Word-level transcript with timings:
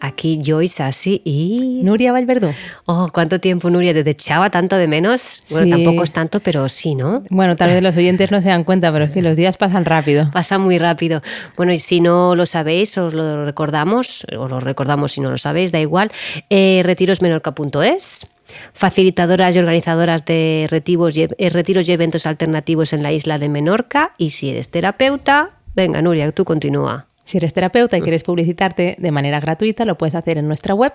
Aquí 0.00 0.38
Joyce 0.44 0.82
así 0.82 1.20
y... 1.24 1.80
Nuria 1.82 2.12
Valverdú. 2.12 2.52
Oh, 2.86 3.10
¿cuánto 3.12 3.38
tiempo, 3.40 3.68
Nuria? 3.70 3.92
Te 3.92 4.08
echaba 4.10 4.50
tanto 4.50 4.76
de 4.76 4.88
menos. 4.88 5.42
Bueno, 5.50 5.64
Sí. 5.66 5.70
tampoco 5.70 6.04
es 6.04 6.12
tanto, 6.12 6.40
pero 6.40 6.68
sí, 6.68 6.94
¿no? 6.94 7.22
Bueno, 7.30 7.54
tal 7.56 7.70
vez 7.70 7.82
los 7.82 7.96
oyentes 7.96 8.30
no 8.30 8.40
se 8.40 8.48
dan 8.48 8.64
cuenta, 8.64 8.90
pero 8.92 9.08
sí, 9.08 9.20
los 9.22 9.36
días 9.36 9.56
pasan 9.56 9.84
rápido. 9.84 10.30
Pasa 10.32 10.58
muy 10.58 10.78
rápido. 10.78 11.22
Bueno, 11.56 11.72
y 11.72 11.78
si 11.78 12.00
no 12.00 12.34
lo 12.34 12.46
sabéis, 12.46 12.96
os 12.98 13.12
lo 13.14 13.44
recordamos, 13.44 14.24
os 14.36 14.50
lo 14.50 14.58
recordamos 14.60 15.12
si 15.12 15.20
no 15.20 15.30
lo 15.30 15.38
sabéis, 15.38 15.70
da 15.72 15.80
igual. 15.80 16.10
Eh, 16.48 16.80
retirosmenorca.es, 16.84 18.26
facilitadoras 18.72 19.54
y 19.54 19.58
organizadoras 19.58 20.24
de 20.24 20.66
retiros 20.70 21.16
y, 21.16 21.22
eh, 21.36 21.50
retiros 21.50 21.88
y 21.88 21.92
eventos 21.92 22.26
alternativos 22.26 22.92
en 22.92 23.02
la 23.02 23.12
isla 23.12 23.38
de 23.38 23.48
Menorca. 23.48 24.12
Y 24.18 24.30
si 24.30 24.50
eres 24.50 24.70
terapeuta, 24.70 25.50
venga, 25.74 26.02
Nuria, 26.02 26.32
tú 26.32 26.44
continúa. 26.44 27.06
Si 27.24 27.38
eres 27.38 27.52
terapeuta 27.52 27.96
y 27.96 28.00
quieres 28.00 28.24
publicitarte 28.24 28.96
de 28.98 29.10
manera 29.12 29.38
gratuita, 29.40 29.84
lo 29.84 29.96
puedes 29.96 30.14
hacer 30.14 30.38
en 30.38 30.48
nuestra 30.48 30.74
web, 30.74 30.92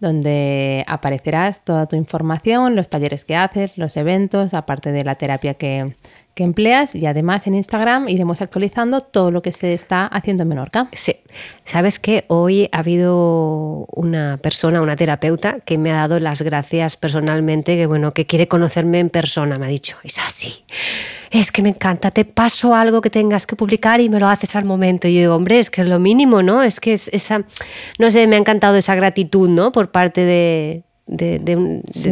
donde 0.00 0.84
aparecerás 0.86 1.64
toda 1.64 1.86
tu 1.86 1.96
información, 1.96 2.76
los 2.76 2.88
talleres 2.88 3.24
que 3.24 3.36
haces, 3.36 3.78
los 3.78 3.96
eventos, 3.96 4.54
aparte 4.54 4.92
de 4.92 5.04
la 5.04 5.14
terapia 5.14 5.54
que, 5.54 5.94
que 6.34 6.44
empleas. 6.44 6.94
Y 6.94 7.06
además 7.06 7.46
en 7.46 7.54
Instagram 7.54 8.08
iremos 8.08 8.42
actualizando 8.42 9.02
todo 9.02 9.30
lo 9.30 9.40
que 9.42 9.52
se 9.52 9.72
está 9.72 10.06
haciendo 10.06 10.42
en 10.42 10.50
Menorca. 10.50 10.88
Sí. 10.92 11.16
¿Sabes 11.64 11.98
qué? 11.98 12.24
Hoy 12.28 12.68
ha 12.72 12.80
habido 12.80 13.86
una 13.92 14.38
persona, 14.42 14.82
una 14.82 14.96
terapeuta, 14.96 15.58
que 15.64 15.78
me 15.78 15.90
ha 15.90 15.96
dado 15.96 16.20
las 16.20 16.42
gracias 16.42 16.96
personalmente, 16.96 17.76
que 17.76 17.86
bueno, 17.86 18.12
que 18.12 18.26
quiere 18.26 18.48
conocerme 18.48 18.98
en 18.98 19.10
persona. 19.10 19.58
Me 19.58 19.66
ha 19.66 19.70
dicho, 19.70 19.96
es 20.02 20.18
así. 20.18 20.64
Es 21.32 21.50
que 21.50 21.62
me 21.62 21.70
encanta, 21.70 22.10
te 22.10 22.26
paso 22.26 22.74
algo 22.74 23.00
que 23.00 23.08
tengas 23.08 23.46
que 23.46 23.56
publicar 23.56 24.00
y 24.02 24.08
me 24.10 24.20
lo 24.20 24.28
haces 24.28 24.54
al 24.54 24.66
momento. 24.66 25.08
Y 25.08 25.14
yo 25.14 25.20
digo, 25.20 25.34
hombre, 25.34 25.58
es 25.58 25.70
que 25.70 25.80
es 25.80 25.88
lo 25.88 25.98
mínimo, 25.98 26.42
¿no? 26.42 26.62
Es 26.62 26.78
que 26.78 26.92
es 26.92 27.08
esa, 27.08 27.42
no 27.98 28.10
sé, 28.10 28.26
me 28.26 28.36
ha 28.36 28.38
encantado 28.38 28.76
esa 28.76 28.94
gratitud, 28.94 29.48
¿no? 29.48 29.72
Por 29.72 29.90
parte 29.90 30.20
de, 30.26 30.82
de, 31.06 31.38
de 31.38 31.56
un- 31.56 31.80
de- 31.80 31.92
Sí. 31.92 32.10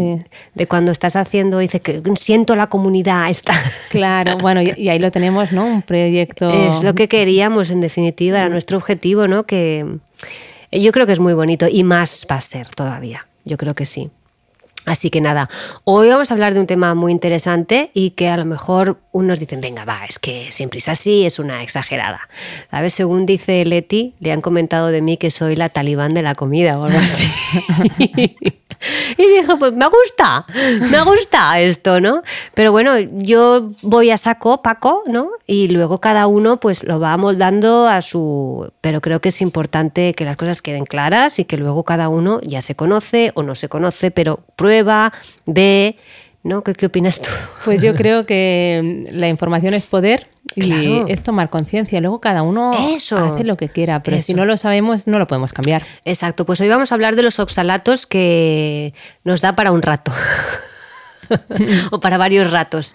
de 0.55 0.67
cuando 0.67 0.91
estás 0.91 1.17
haciendo, 1.17 1.59
dice 1.59 1.81
que 1.81 2.03
siento 2.17 2.57
la 2.57 2.69
comunidad, 2.69 3.29
está. 3.31 3.53
Claro, 3.91 4.39
bueno, 4.39 4.63
y, 4.63 4.73
y 4.77 4.89
ahí 4.89 4.99
lo 4.99 5.11
tenemos, 5.11 5.53
¿no? 5.53 5.67
Un 5.67 5.83
proyecto. 5.83 6.51
Es 6.51 6.83
lo 6.83 6.95
que 6.95 7.07
queríamos, 7.07 7.71
en 7.71 7.83
definitiva, 7.83 8.39
era 8.39 8.49
nuestro 8.49 8.79
objetivo, 8.79 9.29
¿no? 9.29 9.45
Que 9.45 9.85
yo 10.73 10.93
creo 10.93 11.05
que 11.05 11.13
es 11.13 11.21
muy 11.21 11.35
bonito 11.35 11.67
y 11.71 11.85
más 11.85 12.27
va 12.31 12.37
a 12.37 12.41
ser 12.41 12.69
todavía. 12.69 13.27
Yo 13.45 13.59
creo 13.59 13.75
que 13.75 13.85
sí. 13.85 14.11
Así 14.87 15.11
que 15.11 15.21
nada, 15.21 15.51
hoy 15.85 16.09
vamos 16.09 16.31
a 16.31 16.35
hablar 16.35 16.55
de 16.55 16.61
un 16.61 16.67
tema 16.67 16.95
muy 16.95 17.13
interesante 17.13 17.91
y 17.93 18.11
que 18.11 18.29
a 18.29 18.37
lo 18.37 18.45
mejor 18.45 18.99
unos 19.13 19.39
dicen, 19.39 19.61
venga, 19.61 19.85
va, 19.85 20.05
es 20.09 20.19
que 20.19 20.51
siempre 20.51 20.79
es 20.79 20.89
así, 20.89 21.27
es 21.27 21.39
una 21.39 21.63
exagerada. 21.63 22.29
¿Sabes? 22.71 22.95
Según 22.95 23.27
dice 23.27 23.65
Leti, 23.65 24.15
le 24.21 24.33
han 24.33 24.41
comentado 24.41 24.89
de 24.89 25.03
mí 25.03 25.17
que 25.17 25.31
soy 25.31 25.55
la 25.55 25.69
talibán 25.69 26.15
de 26.15 26.23
la 26.23 26.35
comida 26.35 26.79
o 26.79 26.85
algo 26.85 26.99
así. 26.99 27.31
y 29.17 29.29
dijo, 29.29 29.59
pues 29.59 29.73
me 29.73 29.87
gusta, 29.89 30.47
me 30.91 31.03
gusta 31.03 31.61
esto, 31.61 32.01
¿no? 32.01 32.23
Pero 32.55 32.73
bueno, 32.73 32.99
yo 32.99 33.73
voy 33.83 34.11
a 34.11 34.17
saco, 34.17 34.63
Paco, 34.63 35.03
¿no? 35.07 35.31
Y 35.47 35.69
luego 35.69 36.01
cada 36.01 36.27
uno 36.27 36.59
pues 36.59 36.85
lo 36.85 37.01
va 37.01 37.17
moldando 37.17 37.89
a 37.89 38.03
su... 38.03 38.73
Pero 38.81 39.01
creo 39.01 39.21
que 39.21 39.31
es 39.31 39.41
importante 39.43 40.15
que 40.15 40.25
las 40.25 40.37
cosas 40.37 40.63
queden 40.63 40.85
claras 40.85 41.39
y 41.39 41.45
que 41.45 41.57
luego 41.57 41.85
cada 41.85 42.09
uno 42.09 42.41
ya 42.43 42.61
se 42.63 42.75
conoce 42.75 43.33
o 43.35 43.43
no 43.43 43.55
se 43.55 43.69
conoce, 43.69 44.11
pero 44.11 44.41
prueba, 44.57 45.13
ve, 45.47 45.97
¿no? 46.43 46.63
¿Qué, 46.63 46.73
qué 46.75 46.87
opinas 46.87 47.21
tú? 47.21 47.29
Pues 47.65 47.83
yo 47.83 47.95
creo 47.95 48.27
que 48.27 49.07
la 49.13 49.29
información 49.29 49.75
es 49.75 49.87
poder 49.87 50.27
y 50.55 50.63
Claro. 50.63 51.05
es 51.09 51.23
tomar 51.23 51.51
conciencia. 51.51 52.01
Luego 52.01 52.21
cada 52.21 52.43
uno 52.43 52.95
Eso. 52.95 53.19
hace 53.19 53.45
lo 53.45 53.57
que 53.57 53.69
quiera, 53.69 54.03
pero 54.03 54.21
si 54.21 54.35
no 54.35 54.47
lo 54.47 54.57
sabemos 54.57 55.07
no 55.07 55.19
lo 55.19 55.27
podemos 55.27 55.53
cambiar. 55.53 55.83
Exacto, 56.05 56.47
pues 56.47 56.61
hoy 56.61 56.69
vamos 56.69 56.93
a 56.93 56.95
hablar 56.95 57.15
de 57.17 57.23
los 57.23 57.39
oxalatos 57.39 58.07
que 58.07 58.95
nos 59.25 59.41
da 59.43 59.55
para 59.55 59.71
un 59.73 59.83
rato. 59.83 60.13
o 61.91 62.01
para 62.01 62.19
varios 62.19 62.51
ratos. 62.51 62.95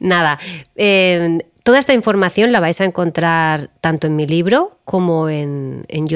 Nada, 0.00 0.38
eh, 0.74 1.38
toda 1.68 1.80
esta 1.80 1.92
información 1.92 2.50
la 2.50 2.60
vais 2.60 2.80
a 2.80 2.86
encontrar 2.86 3.68
tanto 3.82 4.06
en 4.06 4.16
mi 4.16 4.26
libro 4.26 4.78
como 4.86 5.28
en, 5.28 5.84
en. 5.88 6.06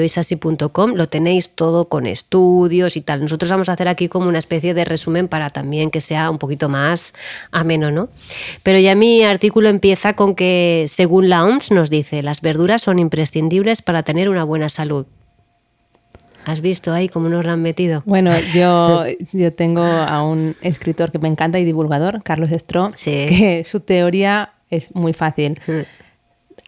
Lo 0.95 1.09
tenéis 1.09 1.49
todo 1.53 1.89
con 1.89 2.07
estudios 2.07 2.97
y 2.97 3.01
tal. 3.01 3.21
Nosotros 3.21 3.51
vamos 3.51 3.69
a 3.69 3.73
hacer 3.73 3.87
aquí 3.87 4.07
como 4.07 4.29
una 4.29 4.39
especie 4.39 4.73
de 4.73 4.83
resumen 4.83 5.27
para 5.27 5.51
también 5.51 5.91
que 5.91 6.01
sea 6.01 6.31
un 6.31 6.39
poquito 6.39 6.69
más 6.69 7.13
ameno, 7.51 7.91
¿no? 7.91 8.09
Pero 8.63 8.79
ya 8.79 8.95
mi 8.95 9.23
artículo 9.23 9.69
empieza 9.69 10.13
con 10.13 10.33
que, 10.33 10.85
según 10.87 11.29
la 11.29 11.45
OMS, 11.45 11.69
nos 11.69 11.91
dice, 11.91 12.23
las 12.23 12.41
verduras 12.41 12.81
son 12.81 12.97
imprescindibles 12.97 13.83
para 13.83 14.01
tener 14.01 14.29
una 14.29 14.43
buena 14.45 14.69
salud. 14.69 15.05
¿Has 16.45 16.61
visto 16.61 16.91
ahí 16.91 17.09
cómo 17.09 17.29
nos 17.29 17.45
la 17.45 17.53
han 17.53 17.61
metido? 17.61 18.01
Bueno, 18.07 18.31
yo, 18.55 19.03
yo 19.33 19.53
tengo 19.53 19.83
a 19.83 20.23
un 20.23 20.55
escritor 20.61 21.11
que 21.11 21.19
me 21.19 21.27
encanta 21.27 21.59
y 21.59 21.63
divulgador, 21.63 22.23
Carlos 22.23 22.51
Estro, 22.51 22.91
Sí. 22.95 23.27
que 23.29 23.63
su 23.63 23.81
teoría 23.81 24.49
es 24.75 24.93
muy 24.95 25.13
fácil. 25.13 25.59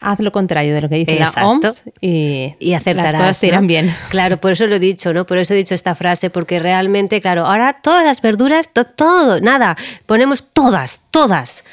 Haz 0.01 0.19
lo 0.19 0.31
contrario 0.31 0.73
de 0.73 0.81
lo 0.81 0.89
que 0.89 0.95
dice 0.95 1.13
Exacto. 1.13 1.39
la 1.39 1.47
OMS 1.47 1.83
y, 2.01 2.53
y 2.59 2.73
acertarás. 2.73 3.11
las 3.13 3.21
cosas 3.21 3.39
te 3.39 3.47
¿no? 3.47 3.53
irán 3.53 3.67
bien. 3.67 3.95
Claro, 4.09 4.37
por 4.41 4.51
eso 4.51 4.67
lo 4.67 4.75
he 4.75 4.79
dicho, 4.79 5.13
¿no? 5.13 5.25
Por 5.25 5.37
eso 5.37 5.53
he 5.53 5.57
dicho 5.57 5.73
esta 5.73 5.95
frase, 5.95 6.29
porque 6.29 6.59
realmente, 6.59 7.21
claro, 7.21 7.45
ahora 7.45 7.77
todas 7.81 8.03
las 8.03 8.21
verduras, 8.21 8.69
to- 8.73 8.85
todo, 8.85 9.39
nada, 9.39 9.77
ponemos 10.05 10.43
todas, 10.53 11.01
todas, 11.11 11.63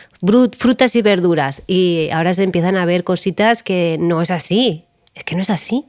frutas 0.56 0.94
y 0.94 1.02
verduras. 1.02 1.62
Y 1.66 2.10
ahora 2.12 2.32
se 2.34 2.44
empiezan 2.44 2.76
a 2.76 2.84
ver 2.84 3.02
cositas 3.02 3.62
que 3.62 3.96
no 3.98 4.22
es 4.22 4.30
así. 4.30 4.84
Es 5.14 5.24
que 5.24 5.34
no 5.34 5.42
es 5.42 5.50
así. 5.50 5.84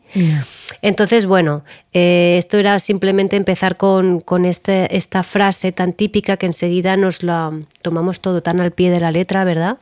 Entonces, 0.82 1.26
bueno, 1.26 1.64
eh, 1.94 2.36
esto 2.38 2.58
era 2.58 2.80
simplemente 2.80 3.38
empezar 3.38 3.78
con, 3.78 4.20
con 4.20 4.44
este- 4.44 4.96
esta 4.98 5.24
frase 5.24 5.72
tan 5.72 5.94
típica 5.94 6.36
que 6.38 6.46
enseguida 6.48 6.98
nos 6.98 7.24
la 7.24 7.52
tomamos 7.82 8.20
todo 8.20 8.42
tan 8.44 8.60
al 8.60 8.72
pie 8.72 8.90
de 8.92 9.00
la 9.00 9.12
letra, 9.12 9.46
¿verdad? 9.46 9.78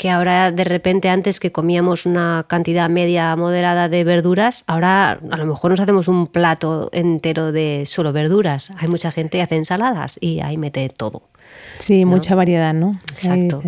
Que 0.00 0.08
ahora 0.08 0.50
de 0.50 0.64
repente 0.64 1.10
antes 1.10 1.40
que 1.40 1.52
comíamos 1.52 2.06
una 2.06 2.46
cantidad 2.48 2.88
media 2.88 3.36
moderada 3.36 3.90
de 3.90 4.02
verduras, 4.02 4.64
ahora 4.66 5.20
a 5.30 5.36
lo 5.36 5.44
mejor 5.44 5.72
nos 5.72 5.80
hacemos 5.80 6.08
un 6.08 6.26
plato 6.26 6.88
entero 6.94 7.52
de 7.52 7.84
solo 7.84 8.10
verduras. 8.10 8.70
Hay 8.78 8.88
mucha 8.88 9.12
gente 9.12 9.36
que 9.36 9.42
hace 9.42 9.56
ensaladas 9.56 10.16
y 10.18 10.40
ahí 10.40 10.56
mete 10.56 10.88
todo. 10.88 11.29
Sí, 11.78 12.04
mucha 12.04 12.34
variedad, 12.34 12.74
¿no? 12.74 13.00
Exacto. 13.12 13.62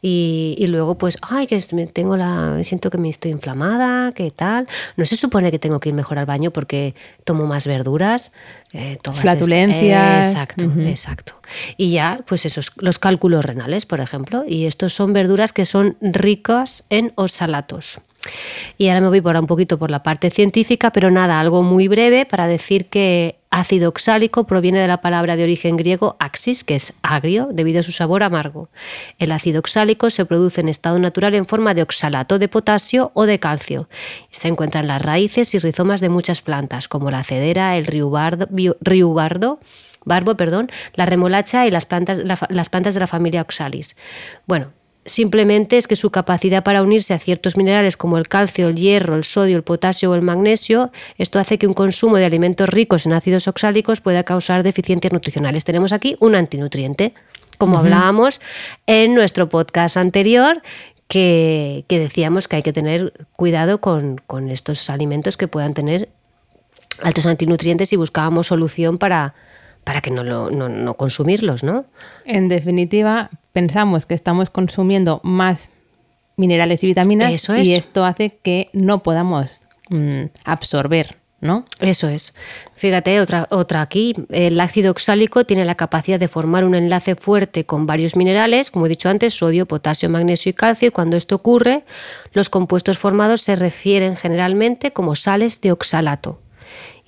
Y, 0.00 0.54
y 0.58 0.66
luego 0.68 0.96
pues, 0.96 1.18
ay, 1.22 1.46
que 1.46 1.60
tengo 1.92 2.16
la, 2.16 2.58
siento 2.62 2.90
que 2.90 2.98
me 2.98 3.08
estoy 3.08 3.30
inflamada, 3.30 4.12
¿qué 4.12 4.30
tal? 4.30 4.68
No 4.96 5.04
se 5.04 5.16
supone 5.16 5.50
que 5.50 5.58
tengo 5.58 5.80
que 5.80 5.88
ir 5.88 5.94
mejor 5.94 6.18
al 6.18 6.26
baño 6.26 6.50
porque 6.52 6.94
tomo 7.24 7.46
más 7.46 7.66
verduras. 7.66 8.32
eh, 8.72 8.98
todas 9.02 9.20
Flatulencias, 9.20 10.26
Exacto, 10.26 10.64
exacto. 10.80 11.34
Y 11.76 11.90
ya, 11.90 12.20
pues 12.26 12.46
esos, 12.46 12.72
los 12.76 12.98
cálculos 12.98 13.44
renales, 13.44 13.86
por 13.86 14.00
ejemplo. 14.00 14.44
Y 14.46 14.66
estos 14.66 14.92
son 14.92 15.12
verduras 15.12 15.52
que 15.52 15.66
son 15.66 15.96
ricas 16.00 16.84
en 16.90 17.12
oxalatos. 17.16 17.98
Y 18.76 18.88
ahora 18.88 19.00
me 19.00 19.08
voy 19.08 19.20
por 19.20 19.36
un 19.36 19.46
poquito 19.46 19.78
por 19.78 19.90
la 19.90 20.02
parte 20.02 20.30
científica, 20.30 20.90
pero 20.92 21.10
nada, 21.10 21.40
algo 21.40 21.62
muy 21.62 21.88
breve 21.88 22.26
para 22.26 22.46
decir 22.46 22.86
que 22.86 23.37
ácido 23.50 23.88
oxálico 23.88 24.44
proviene 24.44 24.80
de 24.80 24.88
la 24.88 25.00
palabra 25.00 25.36
de 25.36 25.44
origen 25.44 25.76
griego 25.76 26.16
axis, 26.18 26.64
que 26.64 26.74
es 26.74 26.92
agrio, 27.02 27.48
debido 27.52 27.80
a 27.80 27.82
su 27.82 27.92
sabor 27.92 28.22
amargo. 28.22 28.68
El 29.18 29.32
ácido 29.32 29.60
oxálico 29.60 30.10
se 30.10 30.24
produce 30.24 30.60
en 30.60 30.68
estado 30.68 30.98
natural 30.98 31.34
en 31.34 31.44
forma 31.44 31.74
de 31.74 31.82
oxalato 31.82 32.38
de 32.38 32.48
potasio 32.48 33.10
o 33.14 33.26
de 33.26 33.38
calcio. 33.38 33.88
Se 34.30 34.48
encuentra 34.48 34.80
en 34.80 34.88
las 34.88 35.02
raíces 35.02 35.54
y 35.54 35.58
rizomas 35.58 36.00
de 36.00 36.08
muchas 36.08 36.42
plantas, 36.42 36.88
como 36.88 37.10
la 37.10 37.24
cedera, 37.24 37.76
el 37.76 37.86
riubardo, 37.86 39.60
barbo, 40.04 40.36
perdón, 40.36 40.70
la 40.94 41.06
remolacha 41.06 41.66
y 41.66 41.70
las 41.70 41.86
plantas, 41.86 42.18
las 42.18 42.68
plantas 42.68 42.94
de 42.94 43.00
la 43.00 43.06
familia 43.06 43.42
Oxalis. 43.42 43.96
Bueno, 44.46 44.72
simplemente 45.08 45.76
es 45.76 45.88
que 45.88 45.96
su 45.96 46.10
capacidad 46.10 46.62
para 46.62 46.82
unirse 46.82 47.14
a 47.14 47.18
ciertos 47.18 47.56
minerales 47.56 47.96
como 47.96 48.18
el 48.18 48.28
calcio, 48.28 48.68
el 48.68 48.76
hierro, 48.76 49.16
el 49.16 49.24
sodio, 49.24 49.56
el 49.56 49.62
potasio 49.62 50.10
o 50.10 50.14
el 50.14 50.22
magnesio, 50.22 50.90
esto 51.16 51.38
hace 51.38 51.58
que 51.58 51.66
un 51.66 51.74
consumo 51.74 52.16
de 52.16 52.24
alimentos 52.24 52.68
ricos 52.68 53.06
en 53.06 53.12
ácidos 53.12 53.48
oxálicos 53.48 54.00
pueda 54.00 54.22
causar 54.22 54.62
deficiencias 54.62 55.12
nutricionales. 55.12 55.64
Tenemos 55.64 55.92
aquí 55.92 56.16
un 56.20 56.34
antinutriente, 56.34 57.14
como 57.56 57.78
hablábamos 57.78 58.40
en 58.86 59.14
nuestro 59.14 59.48
podcast 59.48 59.96
anterior, 59.96 60.62
que, 61.08 61.84
que 61.88 61.98
decíamos 61.98 62.46
que 62.46 62.56
hay 62.56 62.62
que 62.62 62.72
tener 62.72 63.12
cuidado 63.34 63.80
con, 63.80 64.20
con 64.26 64.50
estos 64.50 64.90
alimentos 64.90 65.36
que 65.36 65.48
puedan 65.48 65.74
tener 65.74 66.10
altos 67.02 67.26
antinutrientes 67.26 67.92
y 67.92 67.96
buscábamos 67.96 68.48
solución 68.48 68.98
para, 68.98 69.34
para 69.88 70.02
que 70.02 70.10
no, 70.10 70.22
lo- 70.22 70.50
no, 70.50 70.68
no 70.68 70.94
consumirlos, 70.94 71.64
¿no? 71.64 71.86
En 72.26 72.48
definitiva, 72.48 73.30
pensamos 73.54 74.04
que 74.04 74.12
estamos 74.14 74.50
consumiendo 74.50 75.20
más 75.24 75.70
minerales 76.36 76.84
y 76.84 76.88
vitaminas 76.88 77.32
Eso 77.32 77.54
es. 77.54 77.66
y 77.66 77.74
esto 77.74 78.04
hace 78.04 78.38
que 78.42 78.68
no 78.74 79.02
podamos 79.02 79.62
mm, 79.88 80.24
absorber, 80.44 81.16
¿no? 81.40 81.64
Eso 81.80 82.06
es. 82.08 82.34
Fíjate, 82.74 83.18
otra, 83.18 83.48
otra 83.50 83.80
aquí. 83.80 84.14
El 84.28 84.60
ácido 84.60 84.90
oxálico 84.90 85.44
tiene 85.44 85.64
la 85.64 85.74
capacidad 85.74 86.20
de 86.20 86.28
formar 86.28 86.64
un 86.66 86.74
enlace 86.74 87.16
fuerte 87.16 87.64
con 87.64 87.86
varios 87.86 88.14
minerales, 88.14 88.70
como 88.70 88.84
he 88.84 88.90
dicho 88.90 89.08
antes, 89.08 89.32
sodio, 89.32 89.64
potasio, 89.66 90.10
magnesio 90.10 90.50
y 90.50 90.52
calcio. 90.52 90.88
Y 90.88 90.90
cuando 90.90 91.16
esto 91.16 91.34
ocurre, 91.34 91.84
los 92.34 92.50
compuestos 92.50 92.98
formados 92.98 93.40
se 93.40 93.56
refieren 93.56 94.16
generalmente 94.16 94.92
como 94.92 95.16
sales 95.16 95.62
de 95.62 95.72
oxalato. 95.72 96.42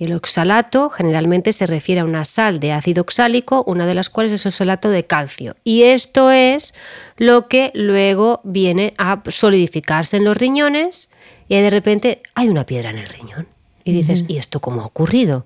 Y 0.01 0.05
el 0.07 0.15
oxalato 0.15 0.89
generalmente 0.89 1.53
se 1.53 1.67
refiere 1.67 2.01
a 2.01 2.07
una 2.07 2.25
sal 2.25 2.59
de 2.59 2.73
ácido 2.73 3.03
oxálico, 3.03 3.63
una 3.67 3.85
de 3.85 3.95
las 3.95 4.09
cuales 4.09 4.33
es 4.33 4.47
oxalato 4.47 4.89
de 4.89 5.05
calcio. 5.05 5.57
Y 5.63 5.83
esto 5.83 6.31
es 6.31 6.73
lo 7.19 7.49
que 7.49 7.71
luego 7.75 8.41
viene 8.43 8.95
a 8.97 9.23
solidificarse 9.29 10.17
en 10.17 10.25
los 10.25 10.39
riñones 10.39 11.11
y 11.49 11.57
de 11.57 11.69
repente 11.69 12.23
hay 12.35 12.49
una 12.49 12.65
piedra 12.65 12.89
en 12.89 12.97
el 12.97 13.09
riñón. 13.11 13.47
Y 13.85 13.93
dices, 13.93 14.25
¿y 14.27 14.39
esto 14.39 14.61
cómo 14.61 14.81
ha 14.81 14.87
ocurrido? 14.87 15.45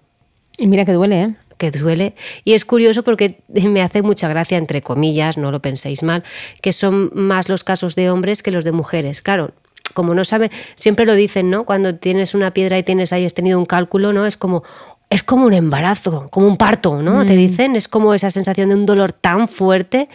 Y 0.56 0.69
mira 0.69 0.85
que 0.85 0.93
duele, 0.93 1.23
¿eh? 1.23 1.35
que 1.59 1.73
duele. 1.73 2.15
Y 2.45 2.53
es 2.53 2.65
curioso 2.65 3.03
porque 3.03 3.41
me 3.49 3.83
hace 3.83 4.03
mucha 4.03 4.29
gracia, 4.29 4.56
entre 4.56 4.83
comillas, 4.83 5.37
no 5.37 5.51
lo 5.51 5.61
penséis 5.62 6.05
mal, 6.05 6.23
que 6.62 6.73
son 6.73 7.11
más 7.12 7.49
los 7.49 7.65
casos 7.65 7.97
de 7.97 8.09
hombres 8.09 8.45
que 8.45 8.53
los 8.53 8.62
de 8.62 8.71
mujeres. 8.71 9.21
Claro, 9.21 9.53
como 9.94 10.14
no 10.14 10.25
sabe, 10.25 10.50
siempre 10.75 11.06
lo 11.06 11.14
dicen, 11.14 11.50
¿no? 11.50 11.64
Cuando 11.64 11.94
tienes 11.94 12.35
una 12.35 12.52
piedra 12.52 12.79
y 12.79 12.82
tienes 12.82 13.12
ahí, 13.12 13.25
has 13.25 13.35
tenido 13.35 13.58
un 13.58 13.64
cálculo, 13.64 14.12
¿no? 14.12 14.26
Es 14.26 14.37
como, 14.37 14.62
es 15.11 15.23
como 15.23 15.46
un 15.46 15.55
embarazo, 15.55 16.29
como 16.31 16.49
un 16.49 16.56
parto, 16.56 17.00
¿no? 17.00 17.25
Te 17.25 17.37
dicen, 17.37 17.76
es 17.76 17.88
como 17.88 18.14
esa 18.14 18.31
sensación 18.31 18.69
de 18.69 18.75
un 18.75 18.87
dolor 18.87 19.12
tan 19.12 19.49
fuerte 19.49 20.08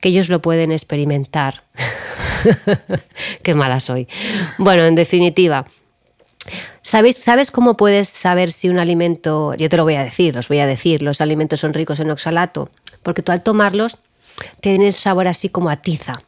que 0.00 0.08
ellos 0.08 0.30
lo 0.30 0.40
pueden 0.40 0.72
experimentar. 0.72 1.62
Qué 3.42 3.54
mala 3.54 3.80
soy. 3.80 4.08
Bueno, 4.58 4.84
en 4.84 4.94
definitiva, 4.94 5.66
¿Sabes, 6.82 7.16
¿Sabes 7.16 7.50
cómo 7.50 7.76
puedes 7.76 8.08
saber 8.08 8.52
si 8.52 8.68
un 8.68 8.78
alimento, 8.78 9.54
yo 9.54 9.68
te 9.68 9.76
lo 9.76 9.82
voy 9.82 9.96
a 9.96 10.04
decir, 10.04 10.36
los 10.36 10.48
voy 10.48 10.60
a 10.60 10.66
decir, 10.66 11.02
los 11.02 11.20
alimentos 11.20 11.60
son 11.60 11.74
ricos 11.74 11.98
en 11.98 12.10
oxalato? 12.10 12.70
Porque 13.02 13.22
tú 13.22 13.32
al 13.32 13.42
tomarlos 13.42 13.98
tienes 14.60 14.96
sabor 14.96 15.26
así 15.28 15.48
como 15.48 15.70
a 15.70 15.76
tiza. 15.76 16.18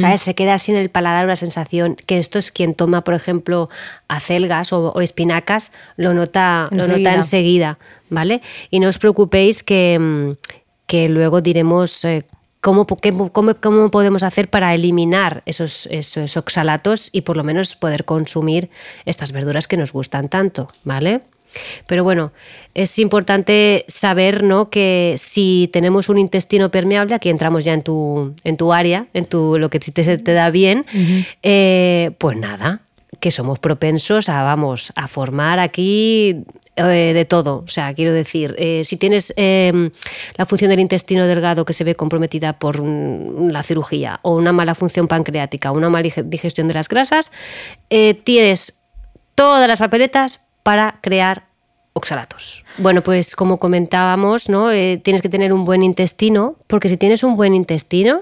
¿Sabes? 0.00 0.22
Se 0.22 0.34
queda 0.34 0.54
así 0.54 0.72
en 0.72 0.78
el 0.78 0.88
paladar 0.88 1.24
una 1.24 1.36
sensación 1.36 1.96
que 2.06 2.18
esto 2.18 2.38
es 2.38 2.50
quien 2.50 2.74
toma, 2.74 3.04
por 3.04 3.14
ejemplo, 3.14 3.68
acelgas 4.08 4.72
o, 4.72 4.92
o 4.92 5.00
espinacas, 5.00 5.72
lo 5.96 6.14
nota, 6.14 6.68
lo 6.70 6.86
nota 6.88 6.94
Enseguida. 6.94 7.14
enseguida, 7.14 7.78
¿vale? 8.10 8.42
Y 8.70 8.80
no 8.80 8.88
os 8.88 8.98
preocupéis 8.98 9.62
que, 9.62 9.98
mm, 9.98 10.32
que 10.86 11.08
luego 11.08 11.40
diremos 11.40 12.04
eh, 12.04 12.24
cómo, 12.60 12.86
cómo, 12.86 13.54
cómo 13.60 13.90
podemos 13.90 14.22
hacer 14.22 14.48
para 14.48 14.74
eliminar 14.74 15.42
esos, 15.46 15.86
esos 15.86 16.36
oxalatos 16.36 17.10
y 17.12 17.22
por 17.22 17.36
lo 17.36 17.44
menos 17.44 17.76
poder 17.76 18.04
consumir 18.04 18.70
estas 19.04 19.32
verduras 19.32 19.68
que 19.68 19.76
nos 19.76 19.92
gustan 19.92 20.28
tanto, 20.28 20.70
¿vale? 20.84 21.22
Pero 21.86 22.04
bueno, 22.04 22.32
es 22.74 22.98
importante 22.98 23.84
saber 23.88 24.42
¿no? 24.44 24.70
que 24.70 25.14
si 25.16 25.70
tenemos 25.72 26.08
un 26.08 26.18
intestino 26.18 26.70
permeable, 26.70 27.14
aquí 27.14 27.28
entramos 27.28 27.64
ya 27.64 27.72
en 27.74 27.82
tu, 27.82 28.34
en 28.44 28.56
tu 28.56 28.72
área, 28.72 29.06
en 29.14 29.24
tu, 29.24 29.58
lo 29.58 29.70
que 29.70 29.80
te, 29.80 30.04
se 30.04 30.18
te 30.18 30.32
da 30.32 30.50
bien, 30.50 30.84
eh, 31.42 32.10
pues 32.18 32.36
nada, 32.36 32.80
que 33.20 33.30
somos 33.30 33.58
propensos 33.58 34.28
a, 34.28 34.42
vamos, 34.42 34.92
a 34.94 35.08
formar 35.08 35.58
aquí 35.58 36.44
eh, 36.76 36.82
de 37.14 37.24
todo. 37.24 37.64
O 37.64 37.68
sea, 37.68 37.92
quiero 37.94 38.12
decir, 38.12 38.54
eh, 38.58 38.82
si 38.84 38.96
tienes 38.96 39.32
eh, 39.36 39.90
la 40.36 40.46
función 40.46 40.70
del 40.70 40.78
intestino 40.78 41.26
delgado 41.26 41.64
que 41.64 41.72
se 41.72 41.82
ve 41.82 41.96
comprometida 41.96 42.58
por 42.58 42.78
la 42.80 43.62
cirugía 43.64 44.20
o 44.22 44.36
una 44.36 44.52
mala 44.52 44.76
función 44.76 45.08
pancreática 45.08 45.72
o 45.72 45.74
una 45.74 45.88
mala 45.88 46.04
dige- 46.04 46.22
digestión 46.22 46.68
de 46.68 46.74
las 46.74 46.88
grasas, 46.88 47.32
tienes 48.24 48.78
todas 49.34 49.66
las 49.66 49.80
papeletas 49.80 50.44
para 50.68 50.98
crear 51.00 51.44
oxalatos. 51.94 52.62
Bueno, 52.76 53.00
pues 53.00 53.34
como 53.34 53.56
comentábamos, 53.56 54.50
¿no? 54.50 54.70
Eh, 54.70 55.00
tienes 55.02 55.22
que 55.22 55.30
tener 55.30 55.50
un 55.50 55.64
buen 55.64 55.82
intestino, 55.82 56.56
porque 56.66 56.90
si 56.90 56.98
tienes 56.98 57.22
un 57.22 57.36
buen 57.36 57.54
intestino, 57.54 58.20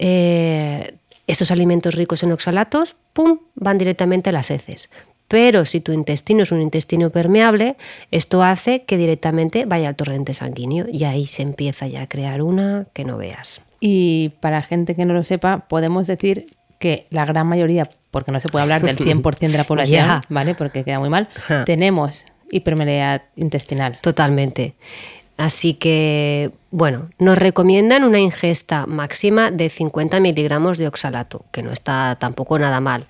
eh, 0.00 0.96
estos 1.28 1.52
alimentos 1.52 1.94
ricos 1.94 2.24
en 2.24 2.32
oxalatos, 2.32 2.96
¡pum!, 3.12 3.38
van 3.54 3.78
directamente 3.78 4.30
a 4.30 4.32
las 4.32 4.50
heces. 4.50 4.90
Pero 5.28 5.64
si 5.64 5.80
tu 5.80 5.92
intestino 5.92 6.42
es 6.42 6.50
un 6.50 6.60
intestino 6.60 7.10
permeable, 7.10 7.76
esto 8.10 8.42
hace 8.42 8.82
que 8.82 8.96
directamente 8.96 9.64
vaya 9.64 9.90
al 9.90 9.94
torrente 9.94 10.34
sanguíneo 10.34 10.86
y 10.90 11.04
ahí 11.04 11.28
se 11.28 11.42
empieza 11.42 11.86
ya 11.86 12.02
a 12.02 12.08
crear 12.08 12.42
una 12.42 12.86
que 12.94 13.04
no 13.04 13.16
veas. 13.16 13.60
Y 13.78 14.30
para 14.40 14.62
gente 14.62 14.96
que 14.96 15.04
no 15.04 15.14
lo 15.14 15.22
sepa, 15.22 15.68
podemos 15.68 16.08
decir 16.08 16.46
que 16.80 17.06
la 17.10 17.26
gran 17.26 17.46
mayoría, 17.46 17.88
porque 18.10 18.32
no 18.32 18.40
se 18.40 18.48
puede 18.48 18.62
hablar 18.62 18.82
del 18.82 18.96
100% 18.98 19.38
de 19.38 19.58
la 19.58 19.64
población. 19.64 20.22
¿vale? 20.28 20.54
Porque 20.54 20.84
queda 20.84 20.98
muy 20.98 21.08
mal, 21.08 21.28
tenemos 21.66 22.26
hipermeabilidad 22.50 23.22
intestinal. 23.36 23.98
Totalmente. 24.00 24.74
Así 25.36 25.72
que, 25.72 26.50
bueno, 26.70 27.08
nos 27.18 27.38
recomiendan 27.38 28.04
una 28.04 28.20
ingesta 28.20 28.84
máxima 28.84 29.50
de 29.50 29.70
50 29.70 30.20
miligramos 30.20 30.76
de 30.76 30.86
oxalato, 30.86 31.46
que 31.50 31.62
no 31.62 31.72
está 31.72 32.16
tampoco 32.20 32.58
nada 32.58 32.78
mal, 32.80 33.06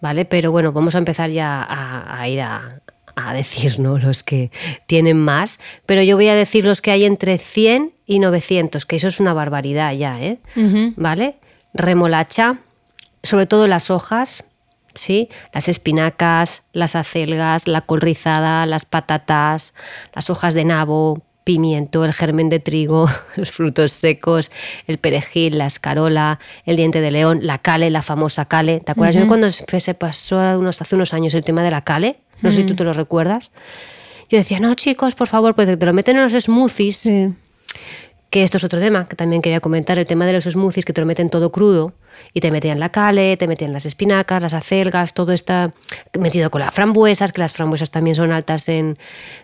¿vale? 0.00 0.24
Pero 0.24 0.52
bueno, 0.52 0.72
vamos 0.72 0.94
a 0.94 0.98
empezar 0.98 1.28
ya 1.28 1.60
a, 1.60 2.18
a 2.18 2.28
ir 2.28 2.40
a, 2.40 2.80
a 3.16 3.34
decir 3.34 3.80
¿no? 3.80 3.98
los 3.98 4.22
que 4.22 4.50
tienen 4.86 5.18
más, 5.18 5.58
pero 5.84 6.02
yo 6.02 6.16
voy 6.16 6.28
a 6.28 6.34
decir 6.34 6.64
los 6.64 6.80
que 6.80 6.92
hay 6.92 7.04
entre 7.04 7.36
100 7.36 7.92
y 8.06 8.20
900, 8.20 8.86
que 8.86 8.96
eso 8.96 9.08
es 9.08 9.20
una 9.20 9.34
barbaridad 9.34 9.92
ya, 9.92 10.18
¿eh? 10.22 10.38
¿Vale? 10.96 11.36
Remolacha, 11.74 12.60
sobre 13.26 13.46
todo 13.46 13.66
las 13.66 13.90
hojas, 13.90 14.44
¿sí? 14.94 15.28
Las 15.52 15.68
espinacas, 15.68 16.62
las 16.72 16.96
acelgas, 16.96 17.68
la 17.68 17.82
col 17.82 18.00
rizada, 18.00 18.66
las 18.66 18.84
patatas, 18.84 19.74
las 20.14 20.30
hojas 20.30 20.54
de 20.54 20.64
nabo, 20.64 21.22
pimiento, 21.44 22.04
el 22.04 22.12
germen 22.12 22.48
de 22.48 22.58
trigo, 22.58 23.08
los 23.36 23.52
frutos 23.52 23.92
secos, 23.92 24.50
el 24.86 24.98
perejil, 24.98 25.58
la 25.58 25.66
escarola, 25.66 26.40
el 26.64 26.76
diente 26.76 27.00
de 27.00 27.10
león, 27.10 27.40
la 27.42 27.58
cale, 27.58 27.90
la 27.90 28.02
famosa 28.02 28.46
cale. 28.46 28.80
¿Te 28.80 28.92
acuerdas? 28.92 29.16
Yo 29.16 29.28
cuando 29.28 29.50
se 29.50 29.94
pasó 29.94 30.36
unos, 30.58 30.80
hace 30.82 30.96
unos 30.96 31.14
años 31.14 31.34
el 31.34 31.44
tema 31.44 31.62
de 31.62 31.70
la 31.70 31.82
cale, 31.82 32.18
no 32.42 32.50
sé 32.50 32.58
si 32.58 32.64
tú 32.64 32.74
te 32.74 32.84
lo 32.84 32.92
recuerdas, 32.92 33.50
yo 34.28 34.38
decía, 34.38 34.58
no 34.58 34.74
chicos, 34.74 35.14
por 35.14 35.28
favor, 35.28 35.54
pues 35.54 35.78
te 35.78 35.86
lo 35.86 35.92
meten 35.92 36.16
en 36.16 36.22
los 36.22 36.32
smoothies, 36.32 36.96
Sí. 36.96 37.32
Que 38.30 38.42
esto 38.42 38.56
es 38.56 38.64
otro 38.64 38.80
tema 38.80 39.08
que 39.08 39.16
también 39.16 39.42
quería 39.42 39.60
comentar, 39.60 39.98
el 39.98 40.06
tema 40.06 40.26
de 40.26 40.32
los 40.32 40.44
smoothies 40.44 40.84
que 40.84 40.92
te 40.92 41.00
lo 41.00 41.06
meten 41.06 41.30
todo 41.30 41.52
crudo 41.52 41.94
y 42.32 42.40
te 42.40 42.50
metían 42.50 42.80
la 42.80 42.90
cale, 42.90 43.36
te 43.36 43.46
metían 43.46 43.72
las 43.72 43.86
espinacas, 43.86 44.42
las 44.42 44.54
acelgas, 44.54 45.14
todo 45.14 45.32
está 45.32 45.72
metido 46.18 46.50
con 46.50 46.60
las 46.60 46.72
frambuesas, 46.72 47.32
que 47.32 47.40
las 47.40 47.52
frambuesas 47.52 47.90
también 47.90 48.16
son 48.16 48.32
altas 48.32 48.68
en, 48.68 48.98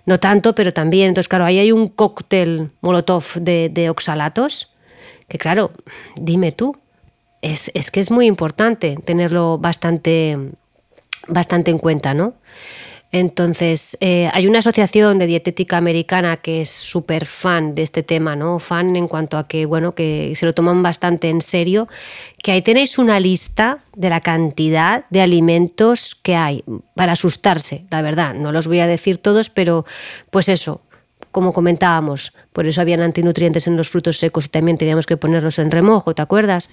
no 0.06 0.18
tanto, 0.18 0.54
pero 0.54 0.72
también, 0.72 1.08
entonces 1.08 1.28
claro, 1.28 1.44
ahí 1.44 1.58
hay 1.58 1.72
un 1.72 1.88
cóctel 1.88 2.70
molotov 2.80 3.24
de, 3.34 3.68
de 3.68 3.90
oxalatos, 3.90 4.72
que 5.28 5.38
claro, 5.38 5.70
dime 6.16 6.52
tú, 6.52 6.76
es, 7.42 7.70
es 7.74 7.90
que 7.90 8.00
es 8.00 8.10
muy 8.10 8.26
importante 8.26 8.96
tenerlo 9.04 9.58
bastante, 9.58 10.38
bastante 11.26 11.70
en 11.70 11.78
cuenta, 11.78 12.14
¿no? 12.14 12.34
Entonces, 13.12 13.98
eh, 14.00 14.30
hay 14.32 14.46
una 14.46 14.60
asociación 14.60 15.18
de 15.18 15.26
dietética 15.26 15.76
americana 15.76 16.38
que 16.38 16.62
es 16.62 16.70
súper 16.70 17.26
fan 17.26 17.74
de 17.74 17.82
este 17.82 18.02
tema, 18.02 18.36
¿no? 18.36 18.58
Fan 18.58 18.96
en 18.96 19.06
cuanto 19.06 19.36
a 19.36 19.46
que, 19.46 19.66
bueno, 19.66 19.94
que 19.94 20.32
se 20.34 20.46
lo 20.46 20.54
toman 20.54 20.82
bastante 20.82 21.28
en 21.28 21.42
serio, 21.42 21.88
que 22.42 22.52
ahí 22.52 22.62
tenéis 22.62 22.98
una 22.98 23.20
lista 23.20 23.80
de 23.94 24.08
la 24.08 24.22
cantidad 24.22 25.04
de 25.10 25.20
alimentos 25.20 26.14
que 26.14 26.34
hay 26.34 26.64
para 26.94 27.12
asustarse, 27.12 27.84
la 27.90 28.00
verdad. 28.00 28.32
No 28.32 28.50
los 28.50 28.66
voy 28.66 28.80
a 28.80 28.86
decir 28.86 29.18
todos, 29.18 29.50
pero 29.50 29.84
pues 30.30 30.48
eso, 30.48 30.80
como 31.32 31.52
comentábamos, 31.52 32.32
por 32.54 32.66
eso 32.66 32.80
habían 32.80 33.02
antinutrientes 33.02 33.66
en 33.66 33.76
los 33.76 33.90
frutos 33.90 34.18
secos 34.18 34.46
y 34.46 34.48
también 34.48 34.78
teníamos 34.78 35.04
que 35.04 35.18
ponerlos 35.18 35.58
en 35.58 35.70
remojo, 35.70 36.14
¿te 36.14 36.22
acuerdas? 36.22 36.70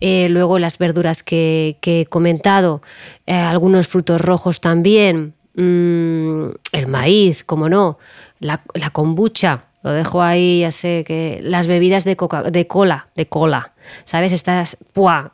Eh, 0.00 0.28
luego 0.30 0.58
las 0.58 0.78
verduras 0.78 1.22
que, 1.22 1.78
que 1.80 2.00
he 2.00 2.06
comentado, 2.06 2.82
eh, 3.26 3.34
algunos 3.34 3.86
frutos 3.86 4.20
rojos 4.20 4.60
también, 4.60 5.35
mm, 5.56 6.48
el 6.72 6.86
maíz, 6.86 7.44
como 7.44 7.68
no, 7.68 7.98
la, 8.40 8.62
kombucha, 8.92 9.64
lo 9.82 9.92
dejo 9.92 10.22
ahí, 10.22 10.60
ya 10.60 10.72
sé 10.72 11.04
que 11.06 11.40
las 11.42 11.66
bebidas 11.66 12.04
de, 12.04 12.16
coca, 12.16 12.42
de 12.42 12.66
cola, 12.66 13.08
de 13.16 13.28
cola, 13.28 13.72
¿sabes? 14.04 14.32
Estas, 14.32 14.76
¡buah! 14.94 15.30